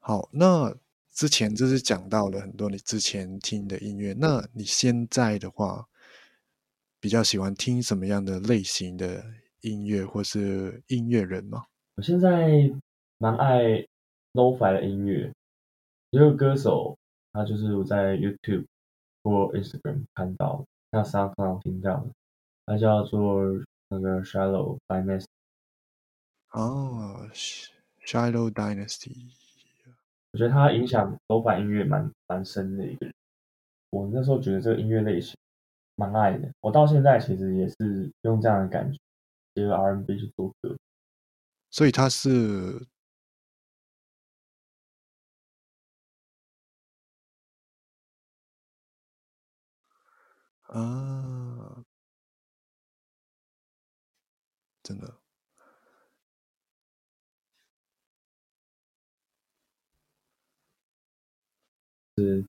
[0.00, 0.76] 好，那
[1.12, 5.86] 之前就是讲到了很多你之前听的音乐，那你现在的话，
[6.98, 9.24] 比较喜欢听什么样的类型的
[9.60, 11.66] 音乐，或是音乐人吗？
[11.94, 12.68] 我现在
[13.18, 13.86] 蛮爱
[14.32, 15.32] lo-fi 的音乐，
[16.10, 16.97] 有个歌手，
[17.32, 18.66] 他就是我在 YouTube
[19.22, 22.10] 或 Instagram 看到，那 SoundCloud 听到的，
[22.66, 23.42] 他叫做
[23.88, 25.26] 那个 Shallow Dynasty。
[26.52, 29.14] 哦，Sh-，Shiloh Dynasty，
[30.32, 33.14] 我觉得他影响 lo-fi 音乐蛮蛮深的一个人。
[33.90, 35.36] 我那时候觉得这个音乐类型
[35.96, 38.98] 蛮爱的，我到现在其实也是用这样的感觉，
[39.54, 40.74] 结合 R&B 去做歌。
[41.70, 42.82] 所以他是
[50.68, 51.82] 啊，
[54.82, 55.14] 真的，
[62.16, 62.44] 是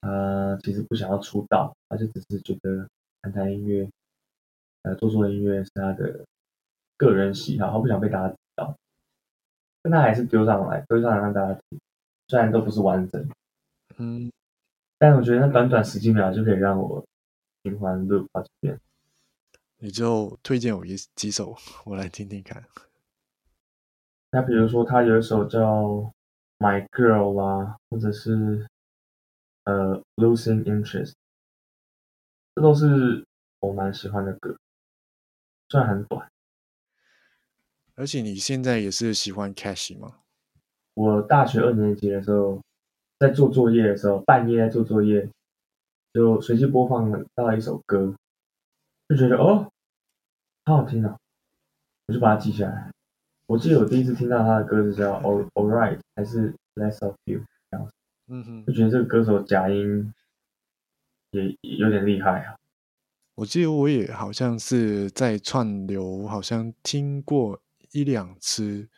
[0.00, 2.86] 他其实不想要出道，他就只是觉得
[3.22, 3.88] 弹弹音乐，
[4.82, 6.26] 呃，做做音乐是他的
[6.98, 8.76] 个人喜好，他不想被大家知道。
[9.82, 11.80] 但他还是丢上来，丢上来让大家听，
[12.28, 13.26] 虽然都不是完整，
[13.96, 14.30] 嗯，
[14.98, 17.02] 但我觉得那短短十几秒就可以让我
[17.68, 18.80] 循环 loop 好几遍。
[19.78, 22.64] 你就推荐我一几首，我来听听看。
[24.30, 25.60] 那比如说他有一首叫
[26.58, 28.66] 《My Girl》啦，或者是
[29.64, 31.10] 呃《Losing Interest》，
[32.54, 33.24] 这都是
[33.60, 34.56] 我蛮喜欢的歌，
[35.68, 36.28] 虽然很短。
[37.94, 40.18] 而且你现在也是喜欢 Cash 吗？
[40.94, 42.60] 我大学二年级的时候，
[43.18, 45.28] 在做作业的时候，半夜在做作业，
[46.12, 48.14] 就随机播放到一首歌，
[49.08, 49.70] 就觉得哦，
[50.64, 51.16] 好好听啊，
[52.06, 52.90] 我就把它记下来。
[53.46, 57.40] 我记得我第一次听到他的歌是叫《All All Right》还是《Less of You》，
[58.26, 60.12] 嗯哼就，觉得这个歌手假音
[61.30, 62.56] 也也有点厉害啊。
[63.36, 67.58] 我记得我也好像是在串流，好像听过
[67.92, 68.88] 一两次，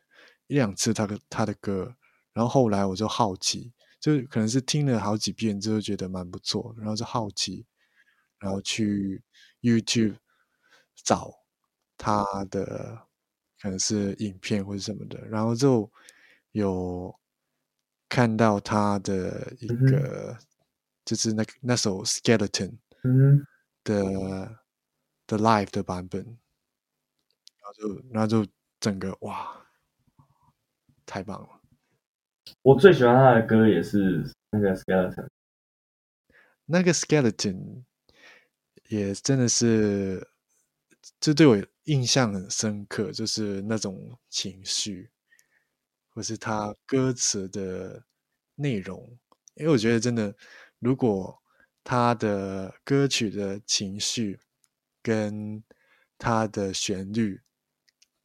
[0.48, 1.94] 一两次他的他的歌，
[2.32, 7.66] 然后后来我就好奇，就可能是听了好几遍之后觉得蛮不错，然后就好奇，
[8.38, 9.22] 然后去
[9.60, 10.16] YouTube
[11.04, 11.30] 找
[11.98, 13.06] 他的
[13.60, 15.90] 可能是影片或者什么的，然后就
[16.52, 17.14] 有
[18.08, 20.36] 看到他的一个，
[21.04, 22.78] 就是那那首 Skeleton。
[23.02, 23.46] 嗯，
[23.82, 24.62] 的
[25.26, 26.36] 的 live 的版本，然
[27.62, 28.46] 后就然后就
[28.78, 29.66] 整个哇，
[31.06, 31.59] 太棒了！
[32.62, 35.28] 我最喜欢他的歌也是那个 Skeleton，
[36.66, 37.84] 那个 skeleton
[38.88, 40.28] 也真的是，
[41.18, 45.10] 这对我印象很深刻，就是那种情绪，
[46.10, 48.04] 或是他歌词的
[48.54, 49.18] 内容，
[49.54, 50.34] 因为我觉得真的，
[50.78, 51.42] 如果
[51.82, 54.38] 他的歌曲的情绪
[55.02, 55.62] 跟
[56.18, 57.40] 他的旋律，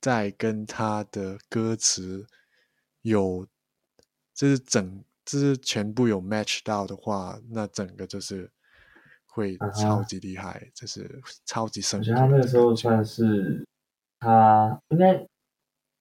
[0.01, 2.27] 再跟他的歌词
[3.01, 3.47] 有，
[4.35, 8.51] 就是整这是全部有 match 到的话，那整个就是
[9.25, 13.65] 会超级厉害，就是超级深刻我觉得他那个时候算是
[14.19, 15.25] 他应该，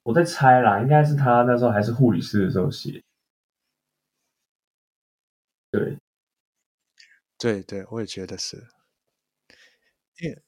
[0.03, 3.01] 我在猜啦，应该是他那时候还是护理师的时候写。
[5.71, 5.97] 对，
[7.39, 8.57] 对对，我也觉得是，
[10.21, 10.43] 因为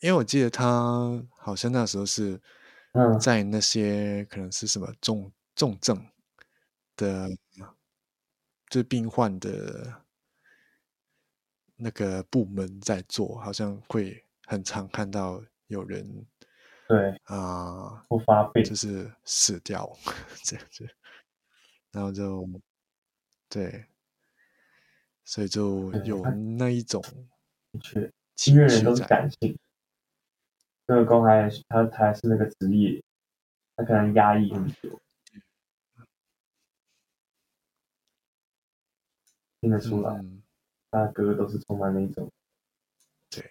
[0.00, 2.40] 因为我记得他好像那时候是
[2.92, 3.18] 嗯。
[3.18, 5.96] 在那些可能是什么重重症
[6.98, 7.26] 的，
[8.68, 10.04] 就是病患的
[11.76, 16.26] 那个部门在做，好像会很常看到有人
[16.86, 19.90] 对，啊、或发病，就是死掉
[20.44, 20.86] 这样子，
[21.92, 22.46] 然后就
[23.48, 23.86] 对，
[25.24, 26.22] 所以就有
[26.58, 27.00] 那一种
[27.72, 29.02] 的确，情音乐人都是。
[29.04, 29.58] 感性。
[30.90, 33.02] 那个公还他他还是那个职业，
[33.76, 34.98] 他可能压抑很久，
[39.60, 40.42] 听得出来，嗯，
[40.90, 42.30] 他的歌都是充满了一种
[43.30, 43.50] 对，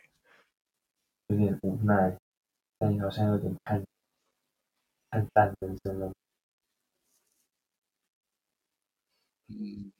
[1.27, 2.17] 有点无奈，
[2.79, 3.85] 但好像有点看
[5.11, 6.13] 看淡人生了。
[9.49, 9.91] 嗯，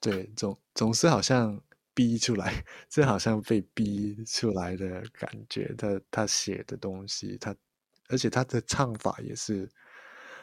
[0.00, 1.60] 对，总总是好像
[1.94, 5.72] 逼出来，这好像被逼出来的感觉。
[5.76, 7.54] 他他写的东西，他
[8.08, 9.70] 而且他的唱法也是，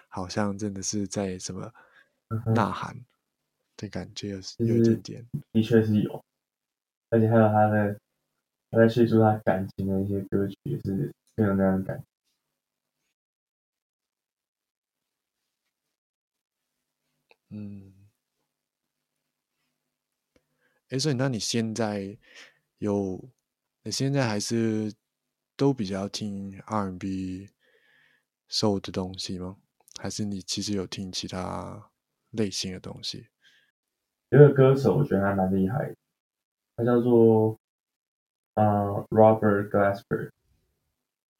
[0.07, 1.71] 好像真的是在什么
[2.55, 2.95] 呐喊
[3.81, 5.27] 的感觉，有其有一实点点。
[5.51, 6.23] 的确是有，
[7.09, 7.99] 而且还有他的
[8.69, 12.03] 他在叙述他感情的一些歌曲也是更有那样的感觉。
[17.49, 17.91] 嗯，
[20.89, 22.17] 哎，所以那你现在
[22.77, 23.29] 有，
[23.83, 24.93] 你现在还是
[25.57, 27.49] 都比较听 R&B、
[28.49, 29.57] soul 的东西吗？
[29.99, 31.91] 还是你其实有听其他
[32.29, 33.27] 类型的东西？
[34.31, 35.95] 有一个歌手我觉得还蛮厉害的，
[36.77, 37.59] 他叫做
[38.53, 40.29] 呃 Robert Glasper，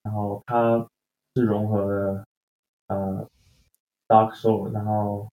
[0.03, 0.85] 然后他
[1.33, 2.25] 是融合了
[2.87, 3.29] 呃
[4.09, 5.29] Dark Soul，然后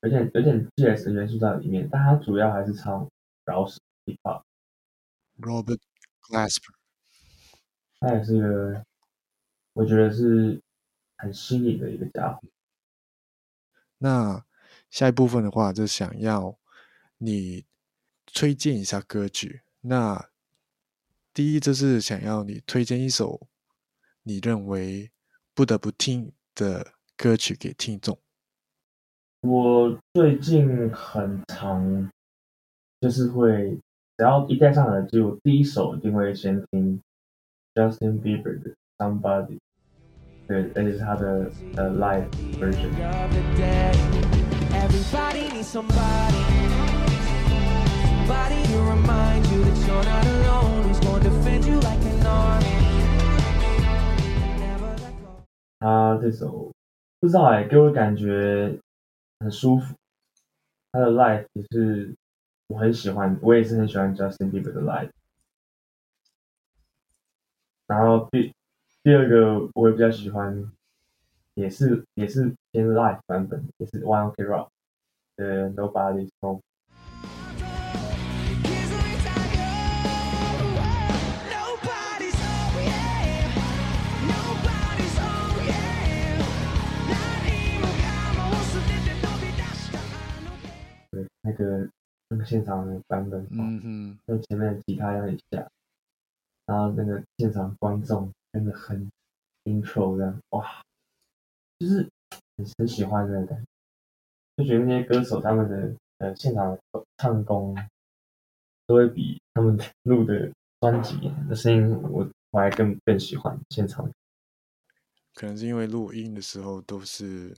[0.00, 3.08] 有点有点 jazz 的元素在里面，但他主要还是唱
[3.44, 4.42] 饶舌 hip hop。
[5.38, 5.78] Robert
[6.22, 6.74] Glasper，
[8.00, 8.84] 他也是一个，
[9.74, 10.60] 我觉得是
[11.18, 12.42] 很新颖的一个家伙。
[13.98, 14.44] 那
[14.90, 16.58] 下一部分的话，就想要
[17.24, 17.64] 你
[18.34, 19.60] 推荐一下歌曲。
[19.82, 20.28] 那
[21.32, 23.46] 第一就是想要你推荐一首
[24.24, 25.08] 你认为
[25.54, 28.18] 不得不听的歌曲给听众。
[29.42, 32.10] 我最近很常
[33.00, 33.78] 就是会，
[34.16, 37.00] 只要一戴上耳机，我第一首一定会先听
[37.74, 39.58] Justin Bieber 的 Somebody，
[40.48, 42.90] 对，而且是他的呃 live version。
[48.22, 48.62] Somebody.
[48.62, 50.82] Somebody to remind you that you're not alone.
[50.84, 52.76] Who's gonna defend you like an army?
[54.58, 55.44] Never let go.
[55.80, 56.70] 他这首
[57.20, 58.78] 不知道哎、给我感觉
[59.40, 59.94] 很舒服。
[60.92, 62.14] 他的 life 也是
[62.68, 65.10] 我很喜欢，我也是很喜欢 Justin Bieber 的 life。
[67.86, 68.52] 然后第
[69.02, 70.70] 第二个我也比较喜欢，
[71.54, 74.68] 也是也是偏 life 版本，也是 One Ok Rock
[75.36, 76.60] 的 Nobody's Home。
[92.52, 95.66] 现场的版本，嗯嗯，就前面的吉他要一下，
[96.66, 99.10] 然后那个现场观众真的很
[99.64, 100.82] intro 这样，哇，
[101.78, 102.06] 就是
[102.58, 107.74] 很很喜欢那个感觉，就觉得那些歌手他们的呃现场的唱功
[108.86, 114.06] 都会比他们录的专辑的声音我我还更更喜欢现场。
[115.32, 117.56] 可能是因为录音的时候都是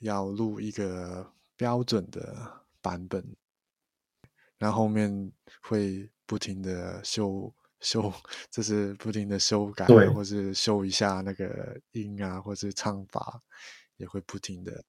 [0.00, 3.22] 要录一个标准的版本，
[4.62, 5.10] 然后后面
[5.60, 8.12] 会不停的修修，
[8.48, 13.42] 就是不停的修改啊，对或是修一下那个音啊，或是唱法，
[13.96, 14.84] 也会不停的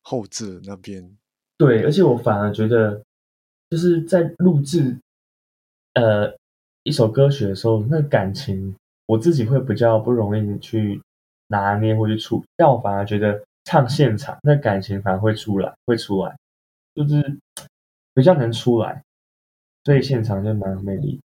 [0.00, 1.08] 后置那边。
[1.56, 3.00] 对，而且我反而觉得，
[3.70, 4.98] 就是在录制
[5.94, 6.36] 呃
[6.82, 8.74] 一首歌曲的时候，那感情
[9.06, 11.00] 我自己会比较不容易去
[11.46, 16.36] 拿捏或去处理，但我反而觉得唱现场那感情反而会出来，会出来，
[16.96, 17.38] 就是
[18.14, 19.00] 比较能出来，
[19.84, 21.20] 所以现场就蛮有魅力。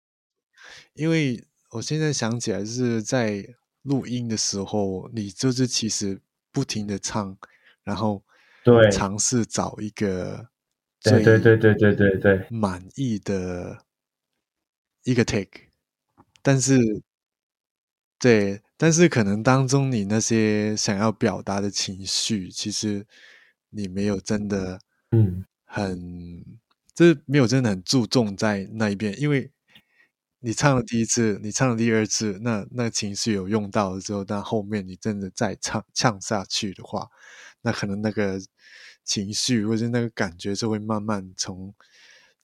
[0.93, 3.43] 因为我现在想起来是在
[3.81, 7.37] 录音的时候，你就是其实不停的唱，
[7.83, 8.23] 然后
[8.63, 8.89] 对。
[8.91, 10.49] 尝试找一个
[11.01, 13.83] 对对对对对对对，满意的
[15.03, 15.67] 一个 take，
[16.41, 16.77] 但是
[18.19, 23.05] 对，但是可能当中你那些想要表达的情绪，其实
[23.69, 24.79] 你没有真的
[25.11, 26.45] 嗯，很，
[26.93, 29.51] 就是没有真的很注重在那一边，因为
[30.39, 37.07] 你唱了第一次，你唱了第二次，那那情绪有用到了之后，那后面你真的再唱唱下去的话，
[37.61, 38.39] 那可能那个
[39.03, 41.73] 情绪或者那个感觉就会慢慢从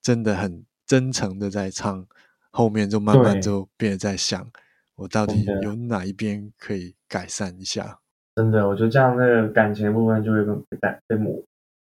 [0.01, 2.07] 真的很真诚的在唱，
[2.49, 4.49] 后面就慢慢就变得在想，
[4.95, 7.99] 我到底有哪一边可以改善一下？
[8.35, 11.43] 真的，我觉得这样那个感情的部分就会被被被模，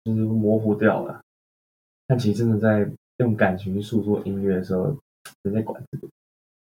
[0.04, 1.20] 就是模糊掉了。
[2.10, 4.98] 但其实真的在用感情去诉说音乐的时候，
[5.42, 6.08] 人在管这个？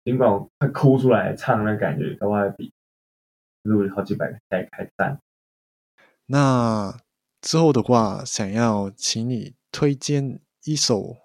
[0.04, 2.72] 尽管我快哭出来唱那感觉，搞不好还比
[3.62, 5.20] 录好几百个还还赞。
[6.26, 7.00] 那
[7.40, 11.16] 之后的话，想要请你推荐一首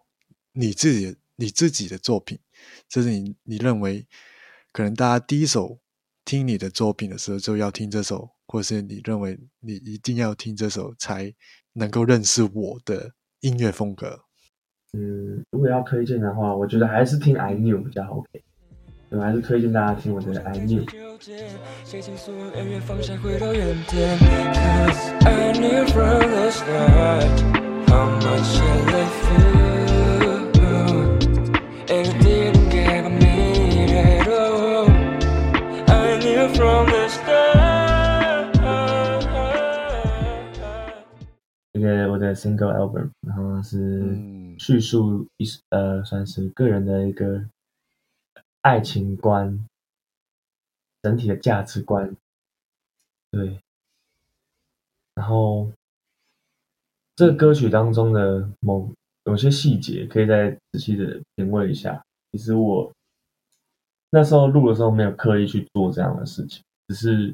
[0.51, 2.37] 你自己你自己的作品，
[2.87, 4.05] 就是你你认为
[4.71, 5.79] 可能大家第一首
[6.23, 11.33] 听你的作品的时候就要听这首，或是你认为你一定要听这首才
[11.73, 14.19] 能够认识我的音乐风格。
[14.93, 18.43] 嗯，如果要推荐的话，我觉得还是听 I Knew 比较 OK。
[19.09, 20.85] 我还是推荐大家听我的 I Knew。
[21.83, 27.41] 谁倾诉恩怨放下回到原点？Cause I knew from the start
[27.87, 28.61] how much I
[28.91, 29.80] love
[41.81, 47.43] 这个我的 single album，然后是嗯叙述一呃算是个人的一个
[48.61, 49.67] 爱情观，
[51.01, 52.15] 整体的价值观，
[53.31, 53.59] 对。
[55.15, 55.71] 然后
[57.15, 58.87] 这个歌曲当中的某
[59.25, 62.01] 有些细节，可以再仔细的品味一下。
[62.31, 62.91] 其实我
[64.11, 67.33] 那时候录的时候没有刻意去做这样的事情，只是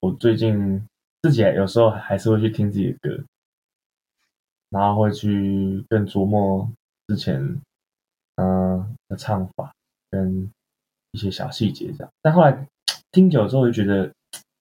[0.00, 0.80] 我最近
[1.22, 3.24] 自己有时候还是会去听自己的歌，
[4.72, 6.66] 然后会去更琢磨
[7.06, 7.38] 之前
[8.36, 9.70] 嗯、呃的唱法
[10.10, 10.50] 跟
[11.10, 12.10] 一些小细节这样。
[12.22, 12.66] 但后来
[13.12, 14.10] 听久之后，就觉得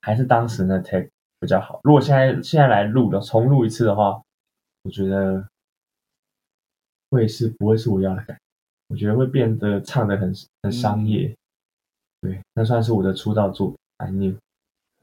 [0.02, 1.10] 还是当时那 take
[1.40, 1.80] 比较好。
[1.86, 4.22] 如果现在现在来录的重录一次的话，
[4.84, 5.48] 我觉得
[7.10, 8.42] 会是不会是我要的感觉？
[8.90, 10.34] 我觉得会变得唱的很
[10.64, 11.34] 很商业。
[12.20, 13.78] 对，那算是我的出道作品。
[13.98, 14.36] I knew。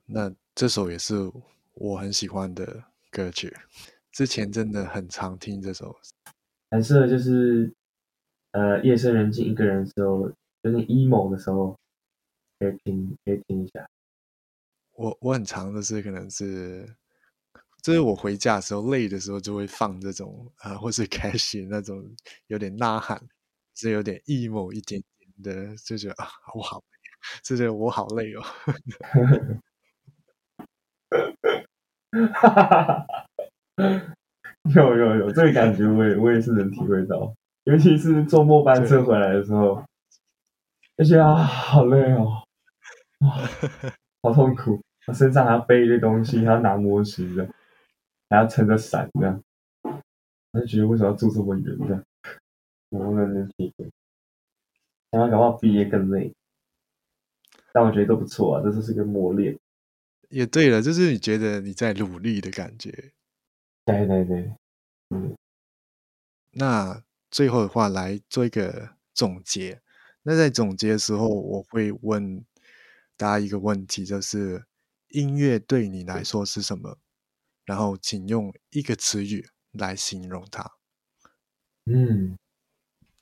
[0.04, 1.32] 那这首也是
[1.74, 3.56] 我很喜欢的歌曲，
[4.18, 5.96] 之前真的很常听这首。
[6.72, 7.72] 很适合就是
[8.50, 10.28] 呃夜深人静一个人的时候，
[10.62, 11.78] 有点 emo 的时候，
[12.58, 13.88] 可以听可以听一下。
[14.94, 16.84] 我我很常的是可能是，
[17.80, 22.04] 就是我回家的时候累的时候就会放这种啊、或是 Cash 那种
[22.48, 23.24] 有点呐喊，
[23.76, 26.84] 是有点 emo 一点点的，就觉得啊我好累，
[27.44, 28.42] 就觉得我好累哦。
[34.74, 37.32] 有有有，这个感觉我也我也是能体会到，
[37.64, 39.82] 尤其是坐末班车回来的时候，
[40.96, 42.42] 而且啊好累哦，
[43.20, 43.30] 哇，
[44.22, 47.48] 好痛苦，我身上还要背一堆东西，还要拿模型的，
[48.28, 49.42] 还要撑着伞这样，
[50.52, 52.04] 我就觉得为什么要住这么远这样，
[52.90, 53.88] 我能能体会，
[55.12, 56.30] 想要搞不好毕业更累，
[57.72, 59.56] 但我觉得都不错啊，这就是个磨练，
[60.28, 63.12] 也对了，就是你觉得你在努力的感觉。
[63.96, 64.52] 对对对，
[65.10, 65.34] 嗯
[66.50, 69.80] 那最后的话来做一个总结。
[70.22, 72.44] 那在总结的时候，我会问
[73.16, 74.64] 大家一个问题，就是
[75.08, 76.98] 音乐对你来说是什么？
[77.64, 80.70] 然后请用一个词语来形容它。
[81.86, 82.36] 嗯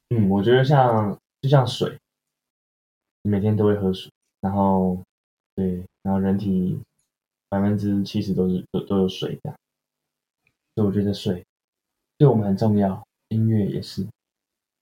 [0.09, 1.97] 嗯，我觉得像就像水，
[3.23, 4.11] 每天都会喝水，
[4.41, 5.01] 然后
[5.55, 6.81] 对，然后人体
[7.49, 9.59] 百分之七十都是都都有水这样，
[10.77, 11.43] 所以我觉得水
[12.19, 14.07] 对我们很重要，音乐也是。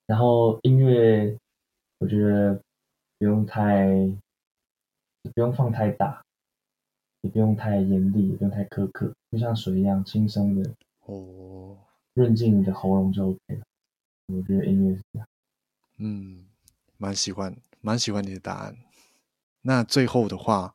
[0.07, 1.38] 然后音乐，
[1.99, 2.61] 我觉得
[3.18, 3.86] 不用太
[5.22, 6.20] 不用放太大，
[7.20, 10.68] 也不用太严厉，也不用太苛刻，就像水一样轻松的
[11.07, 11.78] 哦，
[12.14, 13.61] 润进你的喉咙就 OK 了。
[14.26, 15.28] 我觉得音乐是这样。
[15.99, 16.45] 嗯，
[16.99, 18.76] 蛮喜欢，蛮喜欢你的答案。
[19.62, 20.74] 那最后的话，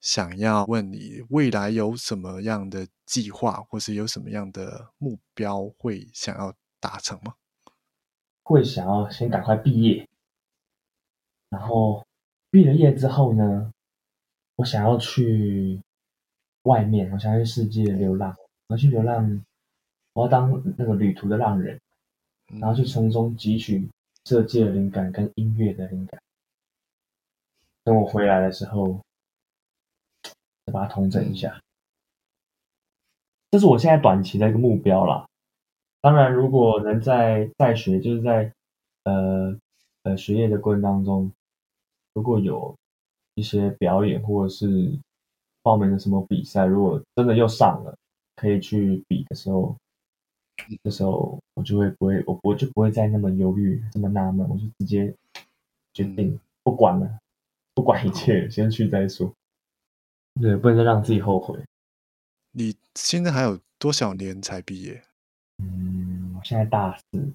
[0.00, 7.34] 想要问你未来有什么样的计划，或是有什么样的目标会想要达成吗？
[8.42, 10.08] 会想要先赶快毕业，
[11.50, 12.04] 然后
[12.50, 13.72] 毕了业之后呢，
[14.56, 15.80] 我想要去
[16.62, 18.34] 外面，我想要去世界流浪，
[18.66, 19.44] 我要去流浪，
[20.14, 21.78] 我要当那个旅途的浪人，
[22.58, 23.88] 然后去从中汲取
[24.24, 26.20] 设计的灵感跟音乐的灵感。
[27.84, 29.00] 等我回来的时候，
[30.66, 31.60] 再把它统整一下。
[33.50, 35.26] 这是我现在短期的一个目标啦。
[36.00, 38.52] 当然，如果能在在学，就是在
[39.04, 39.58] 呃
[40.04, 41.30] 呃学业的过程当中，
[42.14, 42.74] 如果有
[43.34, 44.98] 一些表演或者是
[45.62, 47.94] 报名的什么比赛，如果真的又上了，
[48.36, 49.76] 可以去比的时候，
[50.82, 55.12] 这时候我就会不会我我就不会再那么犹豫，这么纳闷，我就直接
[55.92, 57.18] 决定不管了，
[57.74, 59.30] 不管一切，先去再说。
[60.38, 61.58] 对，不能再让自己后悔。
[62.52, 65.02] 你现在还有多少年才毕业？
[65.58, 67.32] 嗯，我现在大四，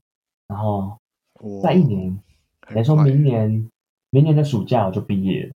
[0.47, 0.97] 然后
[1.39, 2.09] 我再一年，
[2.61, 3.71] 很等于说明年
[4.09, 5.53] 明年的暑假我就毕业了，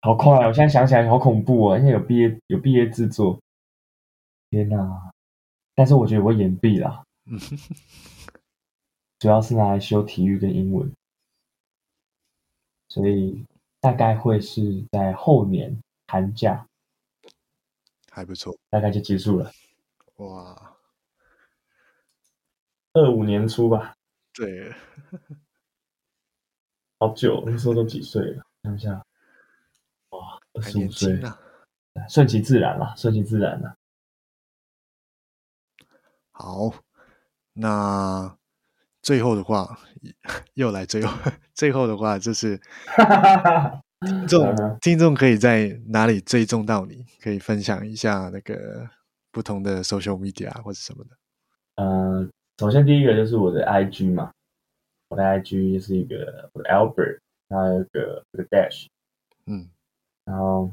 [0.00, 0.46] 好快啊！
[0.46, 3.40] 我现在想起来好恐怖啊，因为有毕业有毕业制作，
[4.50, 5.12] 天哪！
[5.74, 7.38] 但是我觉得我延毕啦， 嗯
[9.20, 10.92] 主要是拿来修体育跟英文，
[12.88, 13.44] 所以
[13.80, 15.76] 大概会是在后年
[16.08, 16.66] 寒假
[18.10, 19.52] 还不错大概就结束了，
[20.16, 20.76] 哇，
[22.94, 23.94] 二五年初吧，
[24.32, 24.74] 对，
[26.98, 28.42] 好久，那时候都几岁了？
[28.64, 28.90] 想一下，
[30.08, 31.38] 哇，二还十五岁年轻，啊。
[32.08, 33.76] 顺其自然啦，顺其自然啦。
[36.30, 36.72] 好，
[37.52, 38.38] 那
[39.02, 39.78] 最后的话，
[40.54, 41.12] 又来最后，
[41.54, 42.60] 最后的话就是
[44.00, 47.04] 听众听众可以在哪里追踪到你？
[47.20, 48.88] 可以分享一下那个
[49.32, 51.16] 不同的 social media 或者什么的。
[51.76, 52.28] 呃，
[52.58, 54.32] 首先第一个就是我的 IG 嘛，
[55.08, 57.18] 我的 IG 就是一个我的 Albert，
[57.48, 58.86] 还有一个一个 dash，
[59.46, 59.68] 嗯，
[60.24, 60.72] 然后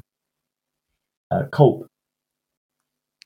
[1.30, 1.88] 呃 Cope，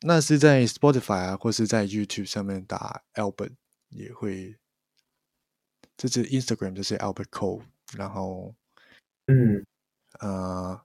[0.02, 3.52] 那是在 Spotify 啊，或是在 YouTube 上面打 Albert
[3.90, 4.56] 也会，
[5.98, 7.64] 这是 Instagram 就是 Albert Cole，
[7.98, 8.56] 然后
[9.28, 9.66] 嗯，
[10.20, 10.80] 呃，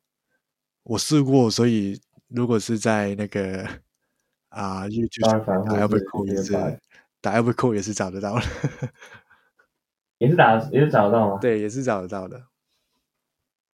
[0.85, 3.65] 我试过，所以如果是在那个
[4.51, 6.53] 啊、YouTube 上面 Spotify 打或者 Albert Cole 也是
[7.21, 8.43] 打 Albert Cole 也是找得到的，
[10.19, 11.39] 也是打也是找得到吗？
[11.41, 12.47] 对，也是找得到的。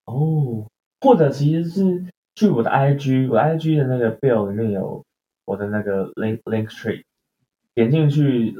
[0.06, 0.66] 哦，
[1.00, 5.04] 或者其实是去我的 IG，我 IG 的那个 bill 里面有
[5.44, 7.04] 我的那个 link link tree，
[7.74, 8.52] 点进去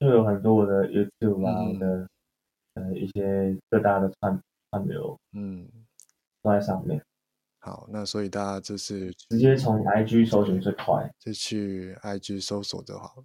[0.00, 2.08] 就有很多我的 YouTube 啊，嗯我的
[2.74, 5.68] 呃一些各大的串串流嗯，
[6.42, 7.00] 都在上面，
[7.60, 11.08] 好，那所以大家就是直接从 IG 搜寻最快。
[11.18, 13.24] 就去 IG 搜索就好。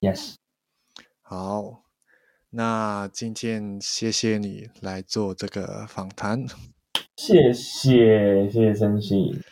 [0.00, 0.34] Yes，
[1.22, 1.84] 好，
[2.50, 6.46] 那今天谢谢你来做这个访谈。
[7.16, 9.42] 谢谢谢谢森信，今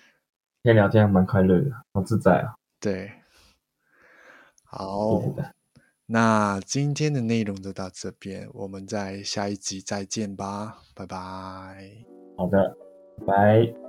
[0.63, 3.13] 天聊天还蛮快乐的，好自在啊，对，
[4.65, 5.55] 好谢，谢的，
[6.07, 11.17] 那今天的内容就到这边，我们在下一集再见吧，拜拜。
[12.37, 12.77] 好的，
[13.19, 13.86] 拜拜。